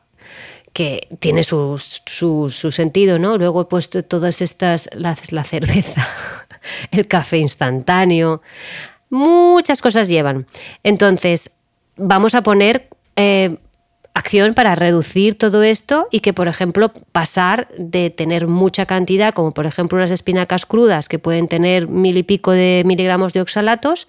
que 0.73 1.09
tiene 1.21 1.43
su, 1.43 1.77
su, 1.77 2.71
sentido, 2.71 3.19
¿no? 3.19 3.37
Luego 3.37 3.63
he 3.63 3.65
puesto 3.67 4.03
todas 4.05 4.41
estas, 4.41 4.89
la, 4.95 5.17
la 5.31 5.45
cerveza, 5.45 6.07
el 6.91 7.07
café 7.07 7.39
instantáneo, 7.39 8.41
muchas 9.11 9.83
cosas 9.83 10.09
llevan. 10.09 10.47
Entonces, 10.83 11.57
vamos 11.97 12.35
a 12.35 12.43
poner 12.43 12.89
eh, 13.17 13.59
acción 14.15 14.55
para 14.55 14.75
reducir 14.75 15.39
todo 15.39 15.63
esto 15.63 16.09
y 16.11 16.21
que, 16.21 16.33
por 16.33 16.49
ejemplo, 16.49 16.93
pasar 17.13 17.69
de 17.79 18.11
tener 18.11 18.47
mucha 18.47 18.87
cantidad, 18.87 19.33
como 19.33 19.53
por 19.53 19.67
ejemplo 19.67 19.99
unas 19.99 20.11
espinacas 20.11 20.67
crudas 20.67 21.09
que 21.09 21.19
pueden 21.19 21.49
tener 21.49 21.89
mil 21.89 22.17
y 22.17 22.23
pico 22.23 22.51
de 22.51 22.83
miligramos 22.85 23.33
de 23.33 23.41
oxalatos, 23.41 24.09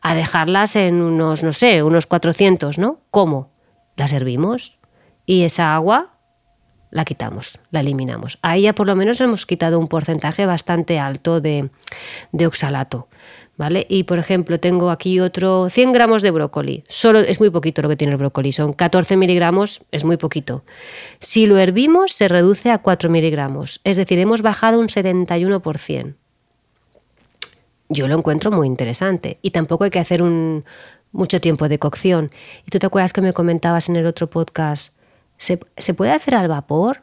a 0.00 0.14
dejarlas 0.14 0.76
en 0.76 1.02
unos, 1.02 1.42
no 1.42 1.52
sé, 1.52 1.82
unos 1.82 2.06
400, 2.06 2.78
¿no? 2.78 3.00
¿Cómo? 3.10 3.50
Las 3.96 4.12
hervimos 4.12 4.78
y 5.26 5.42
esa 5.42 5.74
agua 5.74 6.14
la 6.90 7.04
quitamos, 7.04 7.58
la 7.70 7.80
eliminamos. 7.80 8.38
Ahí 8.42 8.62
ya 8.62 8.74
por 8.74 8.86
lo 8.86 8.96
menos 8.96 9.20
hemos 9.20 9.44
quitado 9.44 9.78
un 9.78 9.88
porcentaje 9.88 10.46
bastante 10.46 10.98
alto 10.98 11.40
de, 11.40 11.70
de 12.32 12.46
oxalato. 12.46 13.08
¿Vale? 13.58 13.86
Y 13.88 14.04
por 14.04 14.20
ejemplo, 14.20 14.60
tengo 14.60 14.88
aquí 14.88 15.18
otro 15.18 15.68
100 15.68 15.90
gramos 15.90 16.22
de 16.22 16.30
brócoli. 16.30 16.84
Solo 16.88 17.18
es 17.18 17.40
muy 17.40 17.50
poquito 17.50 17.82
lo 17.82 17.88
que 17.88 17.96
tiene 17.96 18.12
el 18.12 18.18
brócoli, 18.18 18.52
son 18.52 18.72
14 18.72 19.16
miligramos, 19.16 19.82
es 19.90 20.04
muy 20.04 20.16
poquito. 20.16 20.62
Si 21.18 21.44
lo 21.44 21.58
hervimos, 21.58 22.12
se 22.12 22.28
reduce 22.28 22.70
a 22.70 22.78
4 22.78 23.10
miligramos, 23.10 23.80
es 23.82 23.96
decir, 23.96 24.20
hemos 24.20 24.42
bajado 24.42 24.78
un 24.78 24.86
71%. 24.86 26.14
Yo 27.88 28.06
lo 28.06 28.16
encuentro 28.16 28.52
muy 28.52 28.68
interesante 28.68 29.38
y 29.42 29.50
tampoco 29.50 29.82
hay 29.82 29.90
que 29.90 29.98
hacer 29.98 30.22
mucho 30.22 31.40
tiempo 31.40 31.68
de 31.68 31.80
cocción. 31.80 32.30
¿Y 32.64 32.70
tú 32.70 32.78
te 32.78 32.86
acuerdas 32.86 33.12
que 33.12 33.22
me 33.22 33.32
comentabas 33.32 33.88
en 33.88 33.96
el 33.96 34.06
otro 34.06 34.30
podcast? 34.30 34.94
¿Se, 35.36 35.58
se 35.76 35.94
puede 35.94 36.12
hacer 36.12 36.36
al 36.36 36.46
vapor? 36.46 37.02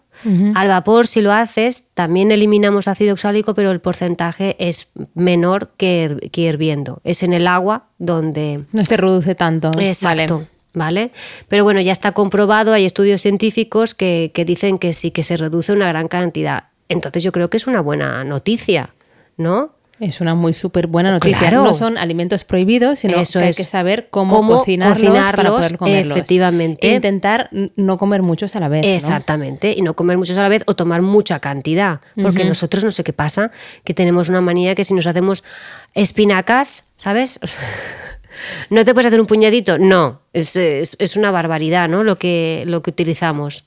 Al 0.56 0.68
vapor, 0.68 1.08
si 1.08 1.22
lo 1.22 1.32
haces, 1.32 1.88
también 1.94 2.32
eliminamos 2.32 2.88
ácido 2.88 3.14
oxálico, 3.14 3.54
pero 3.54 3.72
el 3.72 3.80
porcentaje 3.80 4.56
es 4.60 4.92
menor 5.14 5.72
que, 5.78 6.30
que 6.32 6.42
hirviendo. 6.42 7.02
Es 7.04 7.24
en 7.24 7.34
el 7.34 7.48
agua 7.48 7.86
donde... 7.98 8.66
No 8.72 8.86
se 8.86 8.98
reduce 8.98 9.36
tanto. 9.36 9.72
Exacto. 9.80 10.48
Vale. 10.74 11.12
Pero 11.48 11.64
bueno, 11.64 11.80
ya 11.82 11.92
está 11.92 12.12
comprobado, 12.12 12.74
hay 12.74 12.86
estudios 12.86 13.22
científicos 13.22 13.94
que, 13.94 14.32
que 14.34 14.46
dicen 14.46 14.78
que 14.78 14.94
sí, 14.94 15.12
que 15.12 15.24
se 15.24 15.38
reduce 15.38 15.72
una 15.72 15.88
gran 15.88 16.08
cantidad. 16.08 16.66
Entonces 16.90 17.24
yo 17.24 17.32
creo 17.32 17.50
que 17.50 17.58
es 17.58 17.68
una 17.68 17.82
buena 17.82 18.24
noticia, 18.24 18.94
¿no? 19.38 19.72
Es 20.00 20.20
una 20.20 20.36
muy 20.36 20.54
súper 20.54 20.88
buena 20.88 21.12
noticia. 21.12 21.40
Claro. 21.40 21.64
No 21.64 21.74
son 21.74 21.98
alimentos 21.98 22.44
prohibidos, 22.44 23.00
sino 23.00 23.18
Eso 23.18 23.40
que 23.40 23.46
hay 23.46 23.52
es. 23.52 23.58
que 23.58 23.64
saber 23.64 24.08
cómo, 24.10 24.36
Cómo 24.36 24.58
cocinarlos, 24.58 25.10
para 25.32 25.50
poder 25.52 25.78
comerlos. 25.78 26.18
efectivamente. 26.18 26.86
E 26.86 26.96
intentar 26.96 27.50
no 27.78 27.98
comer 27.98 28.22
muchos 28.22 28.56
a 28.58 28.60
la 28.60 28.68
vez. 28.68 28.86
¿no? 28.86 28.92
Exactamente, 28.94 29.74
y 29.76 29.82
no 29.82 29.96
comer 29.96 30.18
muchos 30.18 30.38
a 30.38 30.42
la 30.42 30.50
vez 30.50 30.64
o 30.68 30.76
tomar 30.76 31.02
mucha 31.02 31.40
cantidad, 31.40 32.02
porque 32.22 32.44
nosotros 32.44 32.84
no 32.84 32.92
sé 32.92 33.04
qué 33.06 33.14
pasa, 33.14 33.52
que 33.86 33.94
tenemos 33.94 34.28
una 34.28 34.42
manía 34.42 34.76
que 34.76 34.84
si 34.84 34.94
nos 34.94 35.08
hacemos 35.08 35.44
espinacas, 35.94 36.86
¿sabes? 36.98 37.40
¿No 38.70 38.84
te 38.84 38.94
puedes 38.94 39.08
hacer 39.08 39.22
un 39.22 39.28
puñadito? 39.28 39.78
No, 39.78 40.22
es, 40.34 40.56
es- 40.58 40.98
es 41.00 41.16
una 41.16 41.32
barbaridad, 41.32 41.88
¿no? 41.88 42.04
Lo 42.04 42.18
que, 42.18 42.64
lo 42.68 42.82
que 42.82 42.90
utilizamos 42.92 43.64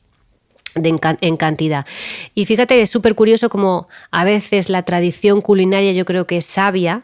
en, 0.75 0.99
can- 0.99 1.19
en 1.21 1.37
cantidad. 1.37 1.87
Y 2.35 2.45
fíjate 2.47 2.81
es 2.81 2.91
súper 2.91 3.15
curioso 3.15 3.49
como 3.49 3.89
a 4.11 4.25
veces 4.25 4.69
la 4.71 4.83
tradición 4.83 5.41
culinaria 5.41 5.93
yo 5.93 6.05
creo 6.05 6.27
que 6.27 6.39
es 6.39 6.47
sabia, 6.47 7.03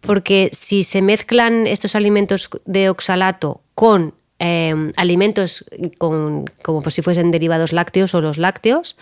porque 0.00 0.50
si 0.52 0.82
se 0.84 1.00
mezclan 1.02 1.66
estos 1.66 1.94
alimentos 1.94 2.48
de 2.64 2.90
oxalato 2.90 3.60
con 3.74 4.14
eh, 4.40 4.74
alimentos 4.96 5.64
con, 5.98 6.46
como 6.62 6.82
si 6.90 7.02
fuesen 7.02 7.30
derivados 7.30 7.72
lácteos 7.72 8.14
o 8.14 8.20
los 8.20 8.38
lácteos, 8.38 8.96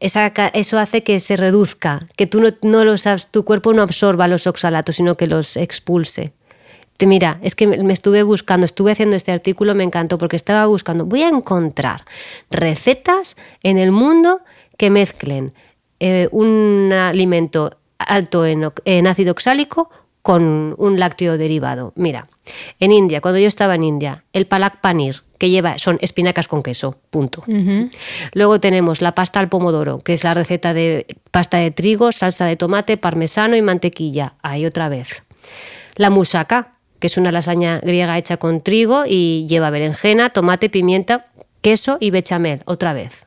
eso 0.00 0.78
hace 0.78 1.02
que 1.02 1.18
se 1.18 1.34
reduzca, 1.36 2.06
que 2.14 2.28
tú 2.28 2.40
no, 2.40 2.50
no 2.62 2.84
los, 2.84 3.04
tu 3.32 3.44
cuerpo 3.44 3.72
no 3.72 3.82
absorba 3.82 4.28
los 4.28 4.46
oxalatos, 4.46 4.94
sino 4.94 5.16
que 5.16 5.26
los 5.26 5.56
expulse. 5.56 6.32
Te- 6.98 7.06
Mira, 7.06 7.38
es 7.42 7.54
que 7.54 7.66
me 7.66 7.92
estuve 7.94 8.22
buscando, 8.22 8.66
estuve 8.66 8.92
haciendo 8.92 9.16
este 9.16 9.32
artículo, 9.32 9.74
me 9.74 9.84
encantó 9.84 10.18
porque 10.18 10.36
estaba 10.36 10.66
buscando, 10.66 11.06
voy 11.06 11.22
a 11.22 11.28
encontrar 11.28 12.04
recetas 12.50 13.36
en 13.62 13.78
el 13.78 13.90
mundo 13.92 14.40
que 14.76 14.90
mezclen 14.90 15.54
eh, 16.00 16.28
un 16.32 16.92
alimento 16.92 17.78
alto 17.98 18.44
en, 18.46 19.06
ácido 19.06 19.32
oxálico 19.32 19.90
con 20.22 20.74
un 20.76 20.98
lácteo 21.00 21.38
derivado. 21.38 21.92
Mira, 21.96 22.28
en 22.78 22.90
India, 22.92 23.20
cuando 23.20 23.38
yo 23.40 23.48
estaba 23.48 23.74
en 23.76 23.84
India, 23.84 24.24
el 24.32 24.46
palak 24.46 24.80
panir, 24.80 25.22
que 25.38 25.50
lleva, 25.50 25.78
son 25.78 25.98
espinacas 26.00 26.48
con 26.48 26.62
queso, 26.64 26.96
punto. 27.10 27.44
Luego 28.34 28.58
tenemos 28.60 29.00
la 29.02 29.14
pasta 29.14 29.38
al 29.38 29.48
pomodoro, 29.48 30.00
que 30.00 30.14
es 30.14 30.24
la 30.24 30.34
receta 30.34 30.74
de 30.74 31.06
pasta 31.30 31.58
de 31.58 31.70
trigo, 31.70 32.10
salsa 32.10 32.46
de 32.46 32.56
tomate, 32.56 32.96
parmesano 32.96 33.54
y 33.56 33.62
mantequilla. 33.62 34.34
Ahí 34.42 34.66
otra 34.66 34.88
vez. 34.88 35.22
La 35.96 36.10
moussaka, 36.10 36.72
que 36.98 37.06
es 37.06 37.16
una 37.16 37.32
lasaña 37.32 37.80
griega 37.80 38.18
hecha 38.18 38.36
con 38.36 38.60
trigo 38.62 39.04
y 39.06 39.46
lleva 39.48 39.70
berenjena, 39.70 40.30
tomate, 40.30 40.68
pimienta, 40.68 41.26
queso 41.60 41.98
y 42.00 42.10
bechamel. 42.10 42.62
Otra 42.64 42.92
vez. 42.92 43.26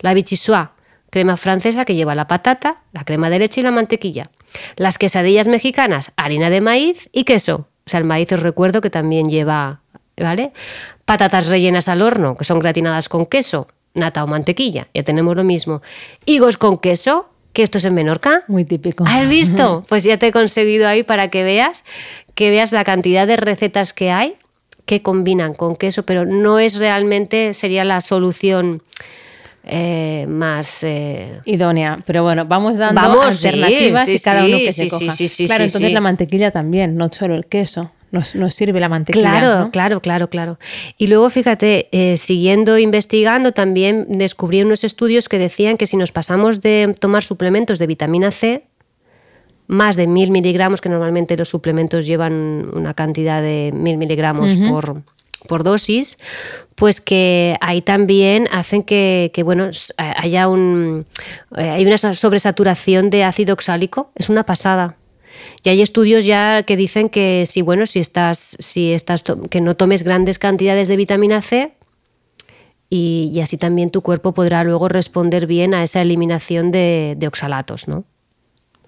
La 0.00 0.14
bichisua, 0.14 0.72
crema 1.10 1.36
francesa 1.36 1.84
que 1.84 1.94
lleva 1.94 2.14
la 2.14 2.26
patata, 2.26 2.82
la 2.92 3.04
crema 3.04 3.30
de 3.30 3.38
leche 3.38 3.60
y 3.60 3.64
la 3.64 3.70
mantequilla. 3.70 4.30
Las 4.76 4.98
quesadillas 4.98 5.48
mexicanas, 5.48 6.12
harina 6.16 6.50
de 6.50 6.60
maíz 6.60 7.08
y 7.12 7.24
queso. 7.24 7.68
O 7.86 7.90
sea, 7.90 7.98
el 7.98 8.04
maíz 8.04 8.32
os 8.32 8.40
recuerdo 8.40 8.80
que 8.80 8.90
también 8.90 9.28
lleva, 9.28 9.80
¿vale? 10.16 10.52
Patatas 11.04 11.48
rellenas 11.48 11.88
al 11.88 12.02
horno, 12.02 12.36
que 12.36 12.44
son 12.44 12.58
gratinadas 12.58 13.08
con 13.08 13.26
queso, 13.26 13.68
nata 13.94 14.22
o 14.24 14.26
mantequilla. 14.26 14.88
Ya 14.94 15.02
tenemos 15.02 15.36
lo 15.36 15.44
mismo. 15.44 15.82
Higos 16.24 16.56
con 16.56 16.78
queso, 16.78 17.29
que 17.52 17.62
esto 17.62 17.78
es 17.78 17.84
en 17.84 17.94
Menorca. 17.94 18.44
Muy 18.48 18.64
típico. 18.64 19.04
¿Has 19.06 19.28
visto? 19.28 19.84
Pues 19.88 20.04
ya 20.04 20.18
te 20.18 20.28
he 20.28 20.32
conseguido 20.32 20.86
ahí 20.88 21.02
para 21.02 21.28
que 21.28 21.42
veas, 21.42 21.84
que 22.34 22.50
veas 22.50 22.72
la 22.72 22.84
cantidad 22.84 23.26
de 23.26 23.36
recetas 23.36 23.92
que 23.92 24.10
hay 24.10 24.34
que 24.86 25.02
combinan 25.02 25.54
con 25.54 25.76
queso, 25.76 26.04
pero 26.04 26.26
no 26.26 26.58
es 26.58 26.76
realmente, 26.76 27.54
sería 27.54 27.84
la 27.84 28.00
solución 28.00 28.82
eh, 29.64 30.26
más... 30.28 30.82
eh, 30.82 31.40
Idónea, 31.44 32.00
pero 32.06 32.24
bueno, 32.24 32.44
vamos 32.44 32.76
dando 32.76 33.00
Vamos, 33.00 33.26
alternativas 33.26 34.06
sí, 34.06 34.14
y 34.14 34.18
cada 34.18 34.44
uno 34.44 34.56
que 34.58 34.72
sí, 34.72 34.88
se 34.88 34.88
coja. 34.88 35.14
claro, 35.46 35.64
entonces 35.64 35.92
la 35.92 36.00
mantequilla 36.00 36.50
también, 36.50 36.96
no 36.96 37.08
solo 37.12 37.36
el 37.36 37.46
queso. 37.46 37.92
Nos, 38.12 38.34
nos 38.34 38.54
sirve 38.54 38.80
la 38.80 38.88
mantequilla. 38.88 39.30
Claro, 39.30 39.58
¿no? 39.60 39.70
claro, 39.70 40.00
claro, 40.00 40.28
claro. 40.28 40.58
Y 40.98 41.06
luego, 41.06 41.30
fíjate, 41.30 41.88
eh, 41.92 42.16
siguiendo 42.16 42.76
investigando, 42.76 43.52
también 43.52 44.06
descubrí 44.08 44.62
unos 44.62 44.82
estudios 44.82 45.28
que 45.28 45.38
decían 45.38 45.76
que 45.76 45.86
si 45.86 45.96
nos 45.96 46.10
pasamos 46.10 46.60
de 46.60 46.94
tomar 46.98 47.22
suplementos 47.22 47.78
de 47.78 47.86
vitamina 47.86 48.32
C, 48.32 48.64
más 49.68 49.94
de 49.94 50.08
mil 50.08 50.32
miligramos, 50.32 50.80
que 50.80 50.88
normalmente 50.88 51.36
los 51.36 51.48
suplementos 51.48 52.04
llevan 52.04 52.68
una 52.72 52.94
cantidad 52.94 53.40
de 53.40 53.70
mil 53.72 53.98
miligramos 53.98 54.56
por, 54.56 55.02
por 55.46 55.62
dosis, 55.62 56.18
pues 56.74 57.00
que 57.00 57.56
ahí 57.60 57.80
también 57.80 58.48
hacen 58.50 58.82
que, 58.82 59.30
que, 59.32 59.44
bueno, 59.44 59.70
haya 59.96 60.48
un, 60.48 61.06
eh, 61.56 61.70
hay 61.70 61.86
una 61.86 61.98
sobresaturación 61.98 63.10
de 63.10 63.22
ácido 63.22 63.54
oxálico, 63.54 64.10
es 64.16 64.28
una 64.28 64.44
pasada. 64.44 64.96
Y 65.62 65.68
hay 65.68 65.82
estudios 65.82 66.24
ya 66.24 66.62
que 66.64 66.76
dicen 66.76 67.08
que 67.08 67.44
si 67.46 67.62
bueno, 67.62 67.86
si 67.86 68.00
estás, 68.00 68.56
si 68.58 68.92
estás 68.92 69.24
que 69.50 69.60
no 69.60 69.76
tomes 69.76 70.02
grandes 70.02 70.38
cantidades 70.38 70.88
de 70.88 70.96
vitamina 70.96 71.40
C 71.40 71.72
y, 72.88 73.30
y 73.32 73.40
así 73.40 73.56
también 73.56 73.90
tu 73.90 74.02
cuerpo 74.02 74.32
podrá 74.32 74.64
luego 74.64 74.88
responder 74.88 75.46
bien 75.46 75.74
a 75.74 75.82
esa 75.82 76.02
eliminación 76.02 76.70
de, 76.70 77.14
de 77.18 77.26
oxalatos, 77.26 77.88
¿no? 77.88 78.04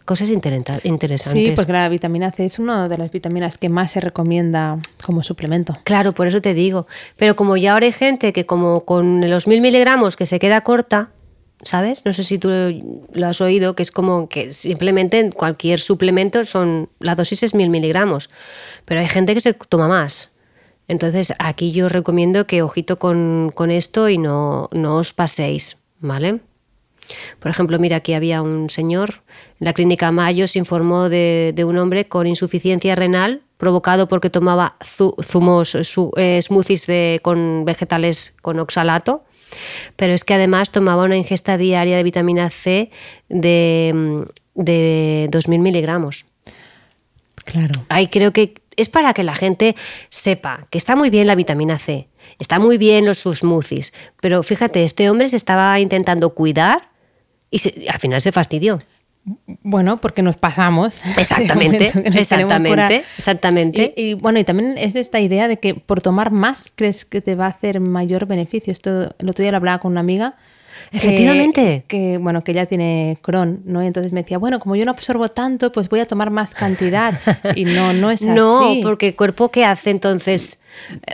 Cosas 0.05 0.31
interesantes. 0.31 1.23
Sí, 1.23 1.53
porque 1.55 1.73
la 1.73 1.89
vitamina 1.89 2.33
C 2.33 2.45
es 2.45 2.59
una 2.59 2.89
de 2.89 2.99
las 2.99 3.13
vitaminas 3.13 3.57
que 3.57 3.69
más 3.69 3.93
se 3.93 4.01
recomienda 4.01 4.81
como 5.05 5.23
suplemento. 5.23 5.79
Claro, 5.85 6.11
por 6.11 6.27
eso 6.27 6.41
te 6.41 6.55
digo. 6.55 6.89
Pero 7.17 7.37
como 7.37 7.57
ya 7.57 7.75
ahora 7.75 7.87
hay 7.87 7.93
gente 7.93 8.33
que 8.33 8.45
como 8.45 8.85
con 8.85 9.31
los 9.31 9.47
mil 9.47 9.61
miligramos 9.61 10.17
que 10.17 10.27
se 10.27 10.41
queda 10.41 10.63
corta, 10.63 11.11
¿sabes? 11.63 12.05
No 12.05 12.13
sé 12.13 12.25
si 12.25 12.39
tú 12.39 12.49
lo 13.13 13.27
has 13.27 13.41
oído, 13.41 13.75
que 13.75 13.83
es 13.83 13.91
como 13.91 14.29
que 14.29 14.53
simplemente 14.53 15.19
en 15.19 15.31
cualquier 15.31 15.81
suplemento 15.81 16.45
son 16.45 16.89
la 16.99 17.15
dosis 17.15 17.43
es 17.43 17.55
mil 17.55 17.71
miligramos, 17.71 18.31
pero 18.85 19.01
hay 19.01 19.09
gente 19.09 19.35
que 19.35 19.41
se 19.41 19.55
toma 19.55 19.89
más. 19.89 20.31
Entonces 20.89 21.33
aquí 21.39 21.73
yo 21.73 21.89
recomiendo 21.89 22.47
que 22.47 22.63
ojito 22.63 22.99
con, 22.99 23.53
esto 23.71 24.09
y 24.09 24.19
no, 24.19 24.69
no 24.73 24.97
os 24.97 25.13
paséis, 25.13 25.79
¿vale? 26.01 26.41
Por 27.41 27.51
ejemplo, 27.51 27.79
mira, 27.79 27.97
aquí 27.97 28.15
había 28.15 28.43
un 28.43 28.71
señor, 28.71 29.23
en 29.61 29.67
la 29.67 29.73
clínica 29.73 30.13
Mayo 30.13 30.47
se 30.49 30.59
informó 30.59 31.09
de, 31.09 31.55
un 31.67 31.79
hombre 31.79 32.09
con 32.09 32.27
insuficiencia 32.27 32.95
renal 32.95 33.43
provocado 33.57 34.09
porque 34.09 34.31
tomaba 34.31 34.77
zu- 34.81 35.15
zumos, 35.23 35.77
eh, 36.17 36.41
smoothies 36.43 36.87
con 37.23 37.65
vegetales 37.65 38.35
con 38.43 38.59
oxalato, 38.59 39.25
pero 39.97 40.13
es 40.13 40.25
que 40.25 40.35
además 40.35 40.71
tomaba 40.71 41.05
una 41.05 41.17
ingesta 41.17 41.57
diaria 41.57 41.97
de 41.97 42.03
vitamina 42.03 42.51
C 42.51 42.91
de, 43.29 43.93
mm, 43.95 44.21
de 44.55 45.29
2.000 45.31 45.59
miligramos. 45.61 46.25
Claro. 47.45 47.73
Ahí 47.89 48.09
creo 48.09 48.33
que 48.33 48.55
es 48.77 48.89
para 48.89 49.13
que 49.15 49.23
la 49.25 49.35
gente 49.35 49.75
sepa 50.09 50.67
que 50.71 50.79
está 50.79 50.97
muy 50.97 51.11
bien 51.11 51.27
la 51.27 51.35
vitamina 51.35 51.77
C, 51.79 52.09
está 52.39 52.59
muy 52.59 52.79
bien 52.79 53.05
los 53.05 53.19
smoothies, 53.23 53.93
pero 54.21 54.43
fíjate, 54.43 54.85
este 54.85 55.11
hombre 55.11 55.29
se 55.29 55.37
estaba 55.37 55.79
intentando 55.81 56.31
cuidar 56.35 56.89
y 57.51 57.59
se- 57.59 57.87
al 57.89 57.99
final 58.01 58.21
se 58.21 58.33
fastidió. 58.33 58.79
Bueno, 59.63 60.01
porque 60.01 60.23
nos 60.23 60.37
pasamos. 60.37 61.01
Exactamente, 61.17 61.93
exactamente, 62.05 63.05
exactamente. 63.17 63.95
Y, 63.97 64.03
y, 64.03 64.15
bueno, 64.15 64.41
y 64.41 64.45
también 64.45 64.75
es 64.77 64.97
esta 64.97 65.21
idea 65.21 65.47
de 65.47 65.59
que 65.59 65.75
por 65.75 66.01
tomar 66.01 66.33
más 66.33 66.73
crees 66.75 67.05
que 67.05 67.21
te 67.21 67.35
va 67.35 67.47
a 67.47 67.51
hacer 67.51 67.79
mayor 67.79 68.27
beneficio. 68.27 68.73
Esto 68.73 69.15
el 69.19 69.29
otro 69.29 69.43
día 69.43 69.53
lo 69.53 69.59
hablaba 69.59 69.79
con 69.79 69.93
una 69.93 70.01
amiga 70.01 70.37
Efectivamente. 70.91 71.85
Que, 71.87 72.19
bueno, 72.19 72.43
que 72.45 72.53
ella 72.53 72.67
tiene 72.67 73.19
Crohn, 73.23 73.63
¿no? 73.65 73.83
Y 73.83 73.87
entonces 73.87 74.13
me 74.13 74.23
decía, 74.23 74.39
bueno, 74.39 74.59
como 74.59 74.77
yo 74.77 74.85
no 74.85 74.91
absorbo 74.91 75.29
tanto, 75.29 75.71
pues 75.73 75.89
voy 75.89 76.01
a 76.01 76.07
tomar 76.07 76.31
más 76.31 76.55
cantidad. 76.55 77.15
Y 77.55 77.65
no, 77.65 77.93
no 77.93 78.11
es 78.11 78.23
así. 78.23 78.31
No, 78.31 78.75
porque 78.83 79.09
el 79.09 79.17
cuerpo, 79.17 79.51
¿qué 79.51 79.65
hace 79.65 79.91
entonces? 79.91 80.61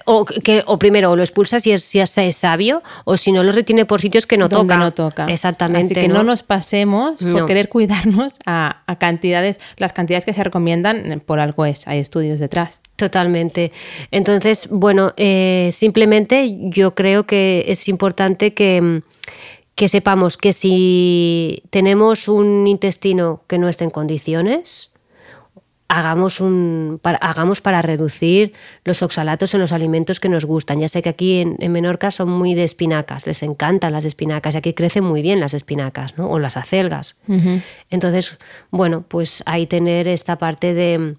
O, 0.04 0.24
que, 0.24 0.62
o 0.66 0.78
primero, 0.78 1.10
o 1.10 1.16
lo 1.16 1.22
expulsa 1.22 1.58
si 1.58 1.72
es, 1.72 1.82
si 1.82 1.98
es 1.98 2.10
sabio, 2.36 2.82
o 3.04 3.16
si 3.16 3.32
no, 3.32 3.42
lo 3.42 3.50
retiene 3.50 3.84
por 3.86 4.00
sitios 4.00 4.24
que 4.26 4.36
no 4.36 4.48
Donde 4.48 4.74
toca. 4.74 4.84
no 4.84 4.92
toca. 4.92 5.26
Exactamente. 5.26 5.94
Así 5.94 5.94
que 5.94 6.08
no, 6.08 6.22
nos 6.22 6.42
pasemos 6.44 7.18
por 7.18 7.26
No. 7.28 7.46
querer 7.46 7.68
cuidarnos 7.68 8.32
a, 8.46 8.82
a 8.86 8.96
cantidades, 8.96 9.58
las 9.76 9.92
cantidades 9.92 10.24
que 10.24 10.32
se 10.32 10.44
recomiendan 10.44 11.20
por 11.26 11.40
algo 11.40 11.64
es, 11.66 11.88
hay 11.88 11.98
estudios 11.98 12.38
detrás. 12.38 12.80
Totalmente. 12.96 13.72
Entonces, 14.10 14.68
bueno, 14.70 15.12
eh, 15.16 15.70
simplemente 15.72 16.56
yo 16.70 16.94
creo 16.94 17.26
que 17.26 17.64
es 17.68 17.88
importante 17.88 18.54
que, 18.54 19.02
que 19.78 19.86
sepamos 19.86 20.36
que 20.36 20.52
si 20.52 21.62
tenemos 21.70 22.26
un 22.26 22.66
intestino 22.66 23.42
que 23.46 23.58
no 23.58 23.68
esté 23.68 23.84
en 23.84 23.90
condiciones, 23.90 24.90
hagamos, 25.86 26.40
un, 26.40 26.98
para, 27.00 27.16
hagamos 27.18 27.60
para 27.60 27.80
reducir 27.80 28.54
los 28.82 29.04
oxalatos 29.04 29.54
en 29.54 29.60
los 29.60 29.70
alimentos 29.70 30.18
que 30.18 30.28
nos 30.28 30.44
gustan. 30.46 30.80
Ya 30.80 30.88
sé 30.88 31.00
que 31.00 31.10
aquí 31.10 31.38
en, 31.38 31.54
en 31.60 31.70
Menorca 31.70 32.10
son 32.10 32.28
muy 32.28 32.54
de 32.54 32.64
espinacas, 32.64 33.24
les 33.28 33.40
encantan 33.44 33.92
las 33.92 34.04
espinacas 34.04 34.56
y 34.56 34.58
aquí 34.58 34.74
crecen 34.74 35.04
muy 35.04 35.22
bien 35.22 35.38
las 35.38 35.54
espinacas 35.54 36.18
¿no? 36.18 36.28
o 36.28 36.40
las 36.40 36.56
acelgas. 36.56 37.16
Entonces, 37.88 38.36
bueno, 38.72 39.04
pues 39.06 39.44
ahí 39.46 39.68
tener 39.68 40.08
esta 40.08 40.38
parte 40.38 40.74
de, 40.74 41.14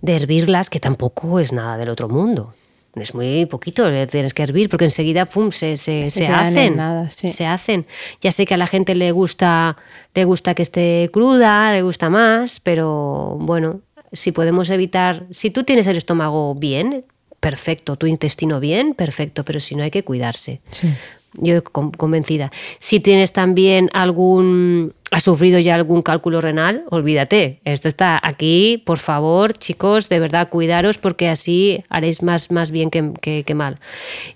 de 0.00 0.16
hervirlas, 0.16 0.70
que 0.70 0.80
tampoco 0.80 1.38
es 1.38 1.52
nada 1.52 1.76
del 1.76 1.88
otro 1.88 2.08
mundo. 2.08 2.52
Es 2.94 3.14
muy 3.14 3.46
poquito, 3.46 3.88
le 3.88 4.06
tienes 4.06 4.34
que 4.34 4.42
hervir 4.42 4.68
porque 4.68 4.84
enseguida 4.84 5.24
pum, 5.26 5.50
se, 5.50 5.76
se, 5.78 6.06
Se 6.06 6.26
hacen. 6.26 6.76
nada, 6.76 7.08
sí. 7.08 7.30
Se 7.30 7.46
hacen. 7.46 7.86
Ya 8.20 8.32
sé 8.32 8.44
que 8.44 8.54
a 8.54 8.58
la 8.58 8.66
gente 8.66 8.94
le 8.94 9.12
gusta, 9.12 9.76
le 10.14 10.24
gusta 10.24 10.54
que 10.54 10.62
esté 10.62 11.08
cruda, 11.12 11.72
le 11.72 11.82
gusta 11.82 12.10
más, 12.10 12.60
pero 12.60 13.36
bueno, 13.40 13.80
si 14.12 14.30
podemos 14.32 14.68
evitar, 14.68 15.24
si 15.30 15.50
tú 15.50 15.64
tienes 15.64 15.86
el 15.86 15.96
estómago 15.96 16.54
bien, 16.54 17.04
perfecto, 17.40 17.96
tu 17.96 18.06
intestino 18.06 18.60
bien, 18.60 18.94
perfecto, 18.94 19.42
pero 19.44 19.58
si 19.58 19.74
no 19.74 19.82
hay 19.82 19.90
que 19.90 20.04
cuidarse. 20.04 20.60
Sí. 20.70 20.88
Yo 21.34 21.64
con- 21.64 21.92
convencida. 21.92 22.52
Si 22.78 23.00
tienes 23.00 23.32
también 23.32 23.88
algún, 23.94 24.92
has 25.10 25.22
sufrido 25.22 25.58
ya 25.60 25.74
algún 25.74 26.02
cálculo 26.02 26.42
renal, 26.42 26.84
olvídate. 26.90 27.58
Esto 27.64 27.88
está 27.88 28.20
aquí, 28.22 28.82
por 28.84 28.98
favor, 28.98 29.54
chicos, 29.54 30.10
de 30.10 30.18
verdad, 30.20 30.50
cuidaros 30.50 30.98
porque 30.98 31.30
así 31.30 31.84
haréis 31.88 32.22
más, 32.22 32.50
más 32.50 32.70
bien 32.70 32.90
que, 32.90 33.12
que- 33.22 33.44
que 33.44 33.54
mal. 33.54 33.78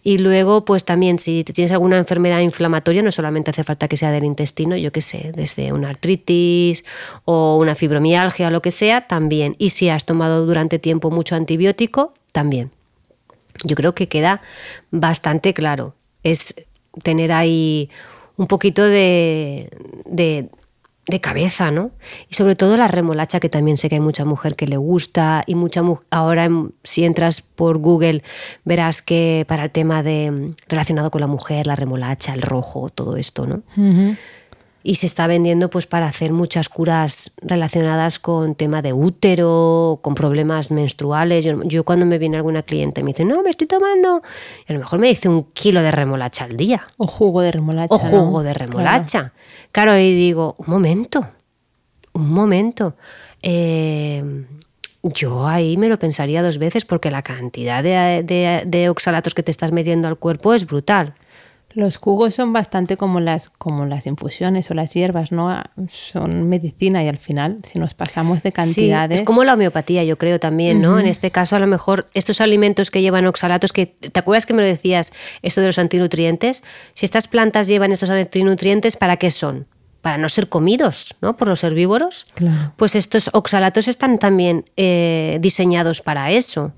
Y 0.03 0.17
luego, 0.17 0.65
pues 0.65 0.87
también, 0.87 1.19
si 1.19 1.45
tienes 1.45 1.71
alguna 1.71 1.99
enfermedad 1.99 2.41
inflamatoria, 2.41 3.03
no 3.03 3.13
solamente 3.13 3.51
hace 3.51 3.63
falta 3.63 3.89
que 3.89 3.99
sea 3.99 4.11
del 4.11 4.25
intestino, 4.25 4.75
yo 4.75 4.91
qué 4.91 5.03
sé, 5.03 5.33
desde 5.37 5.75
una 5.75 5.91
artritis 5.91 6.83
o 7.27 7.59
una 7.59 7.75
fibromialgia 7.75 8.51
lo 8.51 8.63
que 8.63 8.71
sea, 8.71 9.07
también. 9.07 9.55
Y 9.59 9.69
si 9.71 9.91
has 9.91 10.07
tomado 10.07 10.47
durante 10.47 10.79
tiempo 10.79 11.11
mucho 11.11 11.35
antibiótico, 11.37 12.15
también. 12.33 12.71
Yo 13.65 13.77
creo 13.77 13.95
que 13.95 14.09
queda 14.09 14.41
bastante 14.91 15.53
claro. 15.53 15.95
Es 16.23 16.55
tener 17.03 17.33
ahí 17.33 17.91
un 18.37 18.47
poquito 18.47 18.83
de, 18.85 19.71
de, 20.05 20.49
cabeza, 21.21 21.71
¿no? 21.71 21.93
Y 22.29 22.35
sobre 22.35 22.57
todo 22.57 22.77
la 22.77 22.89
remolacha, 22.89 23.41
que 23.41 23.49
también 23.49 23.77
sé 23.77 23.89
que 23.89 23.95
hay 23.95 24.01
mucha 24.01 24.25
mujer 24.25 24.57
que 24.57 24.67
le 24.67 24.77
gusta 24.77 25.43
y 25.47 25.55
mucha 25.55 25.83
mu- 25.83 26.01
ahora 26.11 26.49
si 26.83 27.05
entras 27.05 27.41
por 27.41 27.79
Google 27.79 28.23
verás 28.65 29.03
que 29.03 29.45
para 29.49 29.65
el 29.65 29.71
tema 29.71 30.03
de 30.03 30.53
relacionado 30.69 31.11
con 31.11 31.21
la 31.21 31.27
mujer, 31.29 31.67
la 31.67 31.77
remolacha, 31.77 32.35
el 32.35 32.43
rojo, 32.43 32.91
todo 32.91 33.17
esto, 33.17 33.47
¿no? 33.47 33.63
Y 34.89 34.95
se 34.95 35.07
está 35.07 35.27
vendiendo 35.27 35.69
pues 35.69 35.85
para 35.85 36.07
hacer 36.07 36.33
muchas 36.33 36.69
curas 36.69 37.33
relacionadas 37.43 38.21
con 38.21 38.55
tema 38.55 38.83
de 38.83 38.93
útero, 38.93 39.99
con 40.01 40.15
problemas 40.15 40.71
menstruales. 40.71 41.45
Yo, 41.45 41.61
yo 41.65 41.83
cuando 41.83 42.07
me 42.07 42.19
viene 42.19 42.37
alguna 42.37 42.63
cliente 42.63 43.03
me 43.03 43.11
dice, 43.11 43.25
no, 43.25 43.43
me 43.43 43.51
estoy 43.51 43.67
tomando, 43.67 44.23
y 44.69 44.73
a 44.73 44.75
lo 44.75 44.79
mejor 44.79 45.01
me 45.01 45.09
dice 45.09 45.29
un 45.29 45.45
kilo 45.55 45.83
de 45.83 45.91
remolacha 45.91 46.45
al 46.45 46.57
día, 46.57 46.87
O 46.99 47.07
jugo 47.09 47.41
de 47.43 47.51
remolacha. 47.51 47.95
o 47.95 47.99
jugo 47.99 48.39
¿no? 48.39 48.43
de 48.45 48.55
remolacha. 48.55 49.33
Claro, 49.73 49.99
y 49.99 50.15
digo, 50.15 50.55
un 50.59 50.67
momento, 50.71 51.27
un 52.13 52.31
momento. 52.31 52.95
Eh, 53.43 54.23
yo 55.03 55.47
ahí 55.47 55.77
me 55.77 55.89
lo 55.89 55.99
pensaría 55.99 56.43
dos 56.43 56.59
veces 56.59 56.85
porque 56.85 57.11
la 57.11 57.23
cantidad 57.23 57.83
de, 57.83 58.23
de- 58.25 58.63
de 58.67 58.89
oxalatos 58.89 59.35
que 59.35 59.43
te 59.43 59.51
estás 59.51 59.73
metiendo 59.73 60.09
al 60.09 60.17
cuerpo 60.17 60.55
es 60.55 60.65
brutal. 60.67 61.15
Los 61.77 61.99
jugos 61.99 62.33
son 62.35 62.55
bastante 62.55 62.97
como 62.97 63.21
las, 63.21 63.51
como 63.51 63.85
las 63.85 64.07
infusiones 64.07 64.71
o 64.71 64.75
las 64.75 64.95
hierbas, 64.95 65.31
¿no? 65.31 65.51
Ah, 65.51 65.69
Son 65.89 66.49
medicina 66.49 67.05
y 67.05 67.09
al 67.09 67.19
final, 67.19 67.59
si 67.65 67.79
nos 67.79 67.93
pasamos 67.93 68.43
de 68.43 68.51
cantidades. 68.51 69.19
Sí, 69.19 69.23
es 69.23 69.27
como 69.27 69.45
la 69.45 69.53
homeopatía, 69.53 70.03
yo 70.03 70.17
creo 70.17 70.41
también, 70.41 70.81
¿no? 70.81 70.99
En 70.99 71.05
este 71.05 71.31
caso, 71.31 71.55
a 71.55 71.59
lo 71.59 71.67
mejor 71.67 72.09
estos 72.15 72.41
alimentos 72.41 72.91
que 72.91 73.03
llevan 73.03 73.27
oxalatos, 73.27 73.75
que 73.75 73.85
¿te 73.85 74.19
acuerdas 74.19 74.47
que 74.47 74.55
me 74.55 74.63
lo 74.63 74.69
decías 74.69 75.13
esto 75.43 75.61
de 75.61 75.67
los 75.67 75.79
antinutrientes? 75.79 76.65
Si 76.95 77.05
estas 77.05 77.29
plantas 77.29 77.69
llevan 77.69 77.93
estos 77.93 78.09
antinutrientes, 78.09 78.97
¿para 78.97 79.19
qué 79.19 79.31
son? 79.31 79.67
Para 80.01 80.17
no 80.17 80.31
ser 80.31 80.49
comidos, 80.49 81.15
¿no? 81.21 81.37
Por 81.37 81.47
los 81.47 81.63
herbívoros. 81.63 82.25
Claro. 82.37 82.73
Pues 82.77 82.97
estos 82.97 83.29
oxalatos 83.35 83.87
están 83.87 84.19
también 84.19 84.65
eh, 84.79 85.37
diseñados 85.43 86.01
para 86.01 86.31
eso. 86.31 86.73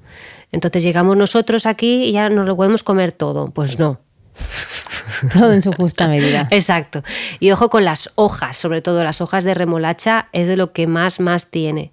Entonces 0.51 0.83
llegamos 0.83 1.17
nosotros 1.17 1.67
aquí 1.67 2.03
y 2.03 2.11
ya 2.11 2.31
nos 2.31 2.49
lo 2.49 2.57
podemos 2.57 2.83
comer 2.83 3.13
todo. 3.13 3.53
Pues 3.53 3.79
no. 3.79 4.01
Todo 5.33 5.53
en 5.53 5.63
su 5.63 5.73
justa 5.73 6.09
medida. 6.09 6.49
Exacto. 6.51 7.03
Y 7.41 7.51
ojo 7.51 7.71
con 7.71 7.85
las 7.85 8.11
hojas, 8.15 8.57
sobre 8.57 8.83
todo 8.83 9.05
las 9.05 9.21
hojas 9.21 9.45
de 9.45 9.55
remolacha 9.55 10.29
es 10.33 10.47
de 10.47 10.57
lo 10.57 10.73
que 10.73 10.87
más, 10.87 11.21
más 11.21 11.51
tiene. 11.51 11.93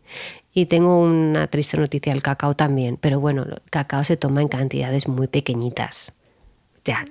Y 0.54 0.68
tengo 0.68 1.02
una 1.02 1.48
triste 1.48 1.78
noticia, 1.78 2.14
el 2.14 2.22
cacao 2.22 2.56
también. 2.56 2.98
Pero 2.98 3.20
bueno, 3.20 3.44
el 3.44 3.62
cacao 3.70 4.04
se 4.04 4.18
toma 4.18 4.42
en 4.42 4.48
cantidades 4.48 5.08
muy 5.08 5.28
pequeñitas. 5.28 6.14
Ya, 6.86 7.04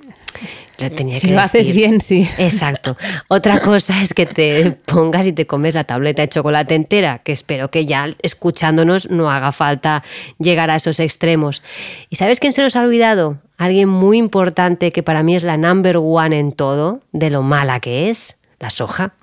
lo 0.79 0.91
tenía 0.93 1.19
Si 1.19 1.27
que 1.27 1.35
lo 1.35 1.41
haces 1.41 1.73
bien, 1.73 2.01
sí. 2.01 2.29
Exacto. 2.39 2.97
Otra 3.27 3.61
cosa 3.61 4.01
es 4.01 4.15
que 4.15 4.25
te 4.25 4.71
pongas 4.87 5.27
y 5.27 5.33
te 5.33 5.49
comes 5.49 5.75
la 5.75 5.83
tableta 5.83 6.23
de 6.23 6.29
chocolate 6.29 6.77
entera, 6.77 7.19
que 7.19 7.33
espero 7.33 7.71
que 7.73 7.85
ya 7.85 8.09
escuchándonos 8.23 9.11
no 9.11 9.31
haga 9.33 9.51
falta 9.51 10.05
llegar 10.39 10.71
a 10.71 10.77
esos 10.77 11.01
extremos. 11.01 11.63
¿Y 12.09 12.17
sabes 12.17 12.39
quién 12.39 12.53
se 12.53 12.63
nos 12.63 12.77
ha 12.77 12.83
olvidado? 12.83 13.39
Alguien 13.59 13.89
muy 13.89 14.19
importante 14.19 14.93
que 14.93 15.03
para 15.03 15.25
mí 15.25 15.35
es 15.35 15.43
la 15.43 15.57
number 15.57 15.97
one 15.97 16.39
en 16.39 16.53
todo, 16.53 17.01
de 17.11 17.31
lo 17.31 17.43
mala 17.43 17.81
que 17.81 18.11
es, 18.11 18.39
la 18.61 18.71
soja. 18.71 19.15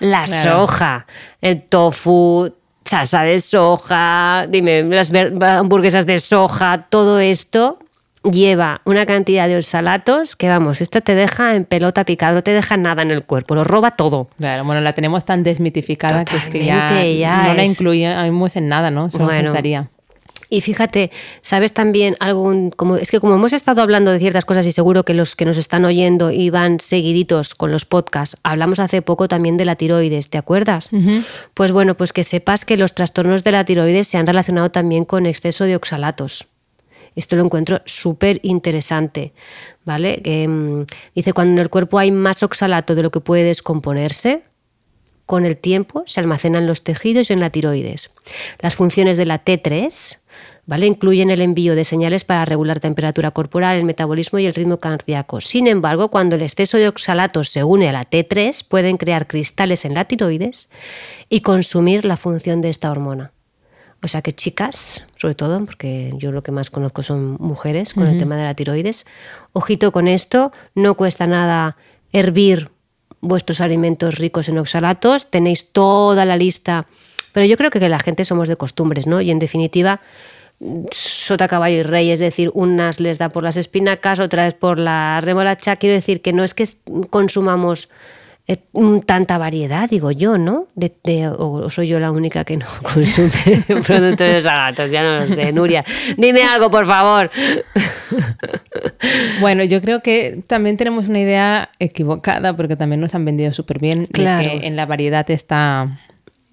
La 0.00 0.24
Claro. 0.24 0.60
soja, 0.66 1.06
el 1.42 1.62
tofu, 1.62 2.54
salsa 2.86 3.22
de 3.22 3.38
soja, 3.40 4.46
dime, 4.48 4.82
las 4.84 5.12
hamburguesas 5.12 6.06
de 6.06 6.18
soja, 6.18 6.86
todo 6.88 7.20
esto 7.20 7.78
lleva 8.30 8.80
una 8.84 9.06
cantidad 9.06 9.48
de 9.48 9.56
oxalatos 9.56 10.36
que 10.36 10.48
vamos, 10.48 10.80
esta 10.80 11.00
te 11.00 11.14
deja 11.14 11.54
en 11.56 11.64
pelota 11.64 12.04
picada, 12.04 12.34
no 12.34 12.42
te 12.42 12.52
deja 12.52 12.76
nada 12.76 13.02
en 13.02 13.10
el 13.10 13.24
cuerpo, 13.24 13.54
lo 13.54 13.64
roba 13.64 13.90
todo. 13.92 14.28
Claro, 14.38 14.64
bueno, 14.64 14.80
la 14.80 14.92
tenemos 14.92 15.24
tan 15.24 15.42
desmitificada 15.42 16.24
que 16.24 16.36
es 16.36 16.48
que 16.48 16.64
ya, 16.64 16.88
Totalmente, 16.88 17.18
ya 17.18 17.42
no 17.48 17.54
la 17.54 17.62
es- 17.62 17.70
incluimos 17.70 18.56
en 18.56 18.68
nada, 18.68 18.90
¿no? 18.90 19.10
Solo 19.10 19.24
Bueno. 19.24 19.52
Y 20.50 20.62
fíjate, 20.62 21.10
sabes 21.42 21.74
también 21.74 22.14
algún, 22.20 22.70
como 22.70 22.96
es 22.96 23.10
que 23.10 23.20
como 23.20 23.34
hemos 23.34 23.52
estado 23.52 23.82
hablando 23.82 24.10
de 24.12 24.18
ciertas 24.18 24.46
cosas 24.46 24.64
y 24.66 24.72
seguro 24.72 25.04
que 25.04 25.12
los 25.12 25.36
que 25.36 25.44
nos 25.44 25.58
están 25.58 25.84
oyendo 25.84 26.30
y 26.30 26.48
van 26.48 26.80
seguiditos 26.80 27.54
con 27.54 27.70
los 27.70 27.84
podcasts, 27.84 28.38
hablamos 28.44 28.78
hace 28.80 29.02
poco 29.02 29.28
también 29.28 29.58
de 29.58 29.66
la 29.66 29.76
tiroides, 29.76 30.30
¿te 30.30 30.38
acuerdas? 30.38 30.88
Pues 31.52 31.70
bueno, 31.70 31.96
pues 31.98 32.14
que 32.14 32.24
sepas 32.24 32.64
que 32.64 32.78
los 32.78 32.94
trastornos 32.94 33.44
de 33.44 33.52
la 33.52 33.64
tiroides 33.66 34.08
se 34.08 34.16
han 34.16 34.26
relacionado 34.26 34.70
también 34.70 35.04
con 35.04 35.26
exceso 35.26 35.64
de 35.64 35.76
oxalatos. 35.76 36.46
Esto 37.14 37.36
lo 37.36 37.44
encuentro 37.44 37.80
súper 37.84 38.40
interesante, 38.42 39.32
¿vale? 39.84 40.22
Mm, 40.48 40.82
dice, 41.14 41.32
cuando 41.32 41.54
en 41.54 41.58
el 41.58 41.70
cuerpo 41.70 41.98
hay 41.98 42.10
más 42.10 42.42
oxalato 42.42 42.94
de 42.94 43.02
lo 43.02 43.10
que 43.10 43.20
puede 43.20 43.44
descomponerse, 43.44 44.42
con 45.28 45.44
el 45.44 45.58
tiempo 45.58 46.04
se 46.06 46.20
almacenan 46.20 46.66
los 46.66 46.82
tejidos 46.82 47.28
y 47.28 47.34
en 47.34 47.40
la 47.40 47.50
tiroides. 47.50 48.10
Las 48.60 48.76
funciones 48.76 49.18
de 49.18 49.26
la 49.26 49.44
T3 49.44 50.20
¿vale? 50.64 50.86
incluyen 50.86 51.30
el 51.30 51.42
envío 51.42 51.74
de 51.74 51.84
señales 51.84 52.24
para 52.24 52.46
regular 52.46 52.80
temperatura 52.80 53.30
corporal, 53.32 53.76
el 53.76 53.84
metabolismo 53.84 54.38
y 54.38 54.46
el 54.46 54.54
ritmo 54.54 54.78
cardíaco. 54.78 55.42
Sin 55.42 55.66
embargo, 55.66 56.08
cuando 56.08 56.36
el 56.36 56.42
exceso 56.42 56.78
de 56.78 56.88
oxalatos 56.88 57.50
se 57.50 57.62
une 57.62 57.90
a 57.90 57.92
la 57.92 58.08
T3, 58.08 58.66
pueden 58.66 58.96
crear 58.96 59.26
cristales 59.26 59.84
en 59.84 59.92
la 59.92 60.06
tiroides 60.06 60.70
y 61.28 61.42
consumir 61.42 62.06
la 62.06 62.16
función 62.16 62.62
de 62.62 62.70
esta 62.70 62.90
hormona. 62.90 63.32
O 64.00 64.06
sea 64.06 64.22
que 64.22 64.32
chicas, 64.32 65.04
sobre 65.16 65.34
todo, 65.34 65.64
porque 65.64 66.12
yo 66.16 66.30
lo 66.30 66.42
que 66.42 66.52
más 66.52 66.70
conozco 66.70 67.02
son 67.02 67.36
mujeres 67.40 67.94
con 67.94 68.06
el 68.06 68.16
tema 68.16 68.36
de 68.36 68.44
la 68.44 68.54
tiroides, 68.54 69.06
ojito 69.52 69.90
con 69.90 70.06
esto, 70.06 70.52
no 70.76 70.94
cuesta 70.94 71.26
nada 71.26 71.76
hervir 72.12 72.70
vuestros 73.20 73.60
alimentos 73.60 74.16
ricos 74.18 74.48
en 74.48 74.58
oxalatos, 74.58 75.28
tenéis 75.30 75.72
toda 75.72 76.24
la 76.24 76.36
lista, 76.36 76.86
pero 77.32 77.44
yo 77.44 77.56
creo 77.56 77.70
que 77.70 77.80
la 77.88 77.98
gente 77.98 78.24
somos 78.24 78.48
de 78.48 78.56
costumbres, 78.56 79.08
¿no? 79.08 79.20
Y 79.20 79.32
en 79.32 79.40
definitiva, 79.40 80.00
sota, 80.90 81.48
caballo 81.48 81.78
y 81.78 81.82
rey, 81.82 82.10
es 82.10 82.20
decir, 82.20 82.50
unas 82.54 83.00
les 83.00 83.18
da 83.18 83.28
por 83.28 83.42
las 83.42 83.56
espinacas, 83.56 84.20
otras 84.20 84.54
por 84.54 84.78
la 84.78 85.20
remolacha. 85.20 85.76
Quiero 85.76 85.94
decir 85.94 86.22
que 86.22 86.32
no 86.32 86.44
es 86.44 86.54
que 86.54 86.64
consumamos 87.10 87.90
tanta 89.04 89.36
variedad, 89.36 89.90
digo 89.90 90.10
yo, 90.10 90.38
¿no? 90.38 90.66
De, 90.74 90.92
o 91.36 91.68
soy 91.68 91.88
yo 91.88 92.00
la 92.00 92.10
única 92.10 92.44
que 92.44 92.56
no 92.56 92.66
consume 92.82 93.62
productos 93.86 94.26
de 94.26 94.40
salatos, 94.40 94.90
ya 94.90 95.02
no 95.02 95.18
lo 95.18 95.28
sé. 95.28 95.52
Nuria, 95.52 95.84
dime 96.16 96.42
algo, 96.44 96.70
por 96.70 96.86
favor. 96.86 97.30
Bueno, 99.40 99.62
yo 99.64 99.80
creo 99.80 100.02
que 100.02 100.42
también 100.46 100.76
tenemos 100.76 101.08
una 101.08 101.20
idea 101.20 101.70
equivocada 101.78 102.56
porque 102.56 102.76
también 102.76 103.00
nos 103.00 103.14
han 103.14 103.24
vendido 103.24 103.52
súper 103.52 103.78
bien 103.78 104.06
claro. 104.06 104.42
que 104.42 104.66
en 104.66 104.76
la 104.76 104.86
variedad 104.86 105.28
está 105.30 105.98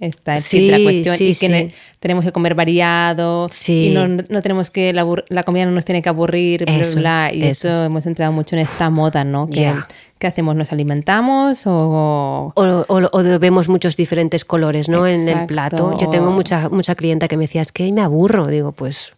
Está 0.06 0.38
sí, 0.38 0.70
la 0.70 0.82
cuestión 0.82 1.16
y 1.20 1.36
que 1.36 1.72
tenemos 2.00 2.24
que 2.24 2.32
comer 2.32 2.54
variado 2.56 3.50
y 3.68 3.90
no, 3.90 4.08
no, 4.08 4.42
tenemos 4.42 4.70
que 4.70 4.94
la, 4.94 5.44
comida 5.44 5.66
no 5.66 5.72
nos 5.72 5.86
tiene 5.86 6.02
que 6.02 6.10
aburrir 6.10 6.66
bla, 6.96 7.34
y 7.34 7.44
eso, 7.44 7.86
hemos 7.86 8.06
entrado 8.06 8.32
mucho 8.32 8.56
en 8.56 8.62
esta 8.62 8.90
moda 8.90 9.24
no 9.24 9.50
que, 9.50 9.74
¿qué 10.20 10.28
hacemos 10.28 10.56
nos 10.56 10.72
alimentamos 10.72 11.64
o... 11.66 12.54
O, 12.56 13.40
vemos 13.40 13.70
muchos 13.70 13.98
diferentes 13.98 14.46
colores 14.46 14.88
no 14.88 15.08
en 15.08 15.28
el 15.28 15.46
plato. 15.46 15.98
Yo 16.00 16.10
tengo 16.10 16.32
mucha 16.32 16.70
mucha 16.70 16.96
clienta 16.96 17.28
que 17.28 17.38
me 17.38 17.46
decía 17.46 17.62
es 17.62 17.72
que 17.72 17.92
me 17.92 18.02
aburro 18.02 18.46
digo 18.48 18.72
pues 18.72 19.14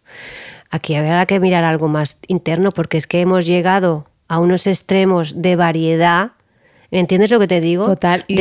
aquí 0.70 0.94
habrá 0.94 1.26
que 1.26 1.40
mirar 1.40 1.64
algo 1.64 1.88
más 1.88 2.18
interno 2.26 2.70
porque 2.70 2.96
es 2.96 3.06
que 3.06 3.20
hemos 3.20 3.46
llegado 3.46 4.06
a 4.28 4.38
unos 4.40 4.66
extremos 4.66 5.42
de 5.42 5.56
variedad 5.56 6.32
¿Entiendes 6.90 7.30
lo 7.30 7.38
que 7.38 7.48
te 7.48 7.60
digo? 7.60 7.84
Total. 7.84 8.24
Y 8.28 8.36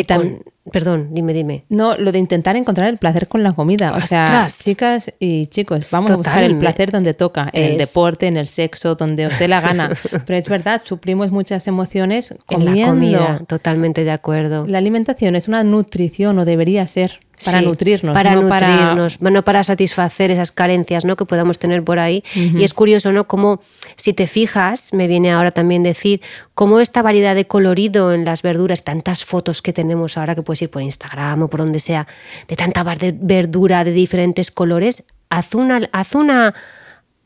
Perdón, 0.72 1.10
dime, 1.12 1.34
dime. 1.34 1.64
No, 1.70 1.98
lo 1.98 2.12
de 2.12 2.20
intentar 2.20 2.56
encontrar 2.56 2.90
el 2.90 2.98
placer 2.98 3.28
con 3.28 3.44
la 3.44 3.54
comida. 3.54 3.94
O 3.96 4.02
sea, 4.02 4.48
chicas 4.50 5.14
y 5.20 5.48
chicos, 5.48 5.90
vamos 5.92 6.12
a 6.12 6.16
buscar 6.18 6.44
el 6.44 6.58
placer 6.58 6.92
donde 6.92 7.14
toca, 7.14 7.50
en 7.54 7.72
el 7.72 7.78
deporte, 7.78 8.28
en 8.28 8.38
el 8.38 8.48
sexo, 8.48 8.96
donde 8.96 9.28
os 9.28 9.40
dé 9.40 9.48
la 9.48 9.62
gana. 9.62 9.92
Pero 10.26 10.38
es 10.38 10.50
verdad, 10.50 10.82
suplimos 10.84 11.32
muchas 11.32 11.68
emociones 11.68 12.36
comiendo. 12.46 12.72
En 12.72 12.82
la 12.82 12.88
comida, 12.90 13.42
totalmente 13.48 14.04
de 14.04 14.12
acuerdo. 14.12 14.66
La 14.68 14.78
alimentación 14.78 15.36
es 15.36 15.48
una 15.48 15.64
nutrición 15.64 16.38
o 16.40 16.46
debería 16.46 16.86
ser. 16.86 17.20
Para 17.44 17.62
nutrirnos. 17.62 18.14
Para 18.14 18.36
nutrirnos, 18.36 19.18
para... 19.18 19.42
para 19.44 19.64
satisfacer 19.64 20.32
esas 20.32 20.52
carencias 20.52 21.06
¿no? 21.06 21.16
que 21.16 21.26
podamos 21.26 21.60
tener 21.60 21.84
por 21.84 22.00
ahí. 22.00 22.24
Y 22.36 22.64
es 22.64 22.74
curioso, 22.74 23.12
¿no? 23.12 23.28
Como 23.28 23.62
si 23.96 24.14
te 24.14 24.28
fijas, 24.28 24.94
me 24.94 25.08
viene 25.08 25.32
ahora 25.32 25.52
también 25.52 25.84
decir, 25.84 26.22
cómo 26.54 26.80
esta 26.80 27.02
variedad 27.02 27.36
de 27.36 27.46
colorido 27.46 28.14
en 28.14 28.26
las 28.26 28.42
verduras, 28.42 28.84
tantas 28.84 29.24
fotos 29.24 29.62
que 29.62 29.74
tenemos 29.74 30.18
ahora 30.18 30.36
que 30.36 30.42
puedes 30.42 30.62
ir 30.62 30.70
por 30.70 30.82
Instagram 30.82 31.44
o 31.44 31.48
por 31.48 31.60
donde 31.60 31.80
sea, 31.80 32.08
de 32.48 32.56
tanta 32.56 32.84
verdura 32.84 33.84
de 33.84 33.92
diferentes 33.92 34.52
colores, 34.52 35.06
haz 35.30 35.54
una, 35.54 35.88
haz 35.92 36.16
una. 36.16 36.54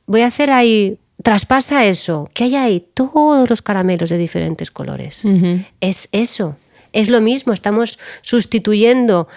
Voy 0.07 0.21
a 0.21 0.27
hacer 0.27 0.51
ahí 0.51 0.97
traspasa 1.21 1.85
eso, 1.85 2.29
que 2.33 2.45
hay 2.45 2.55
ahí 2.55 2.85
todos 2.93 3.49
los 3.49 3.61
caramelos 3.61 4.09
de 4.09 4.17
diferentes 4.17 4.71
colores. 4.71 5.21
Es 5.79 6.09
eso, 6.11 6.57
es 6.93 7.09
lo 7.09 7.21
mismo, 7.21 7.53
estamos 7.53 7.99
sustituyendo 8.21 9.27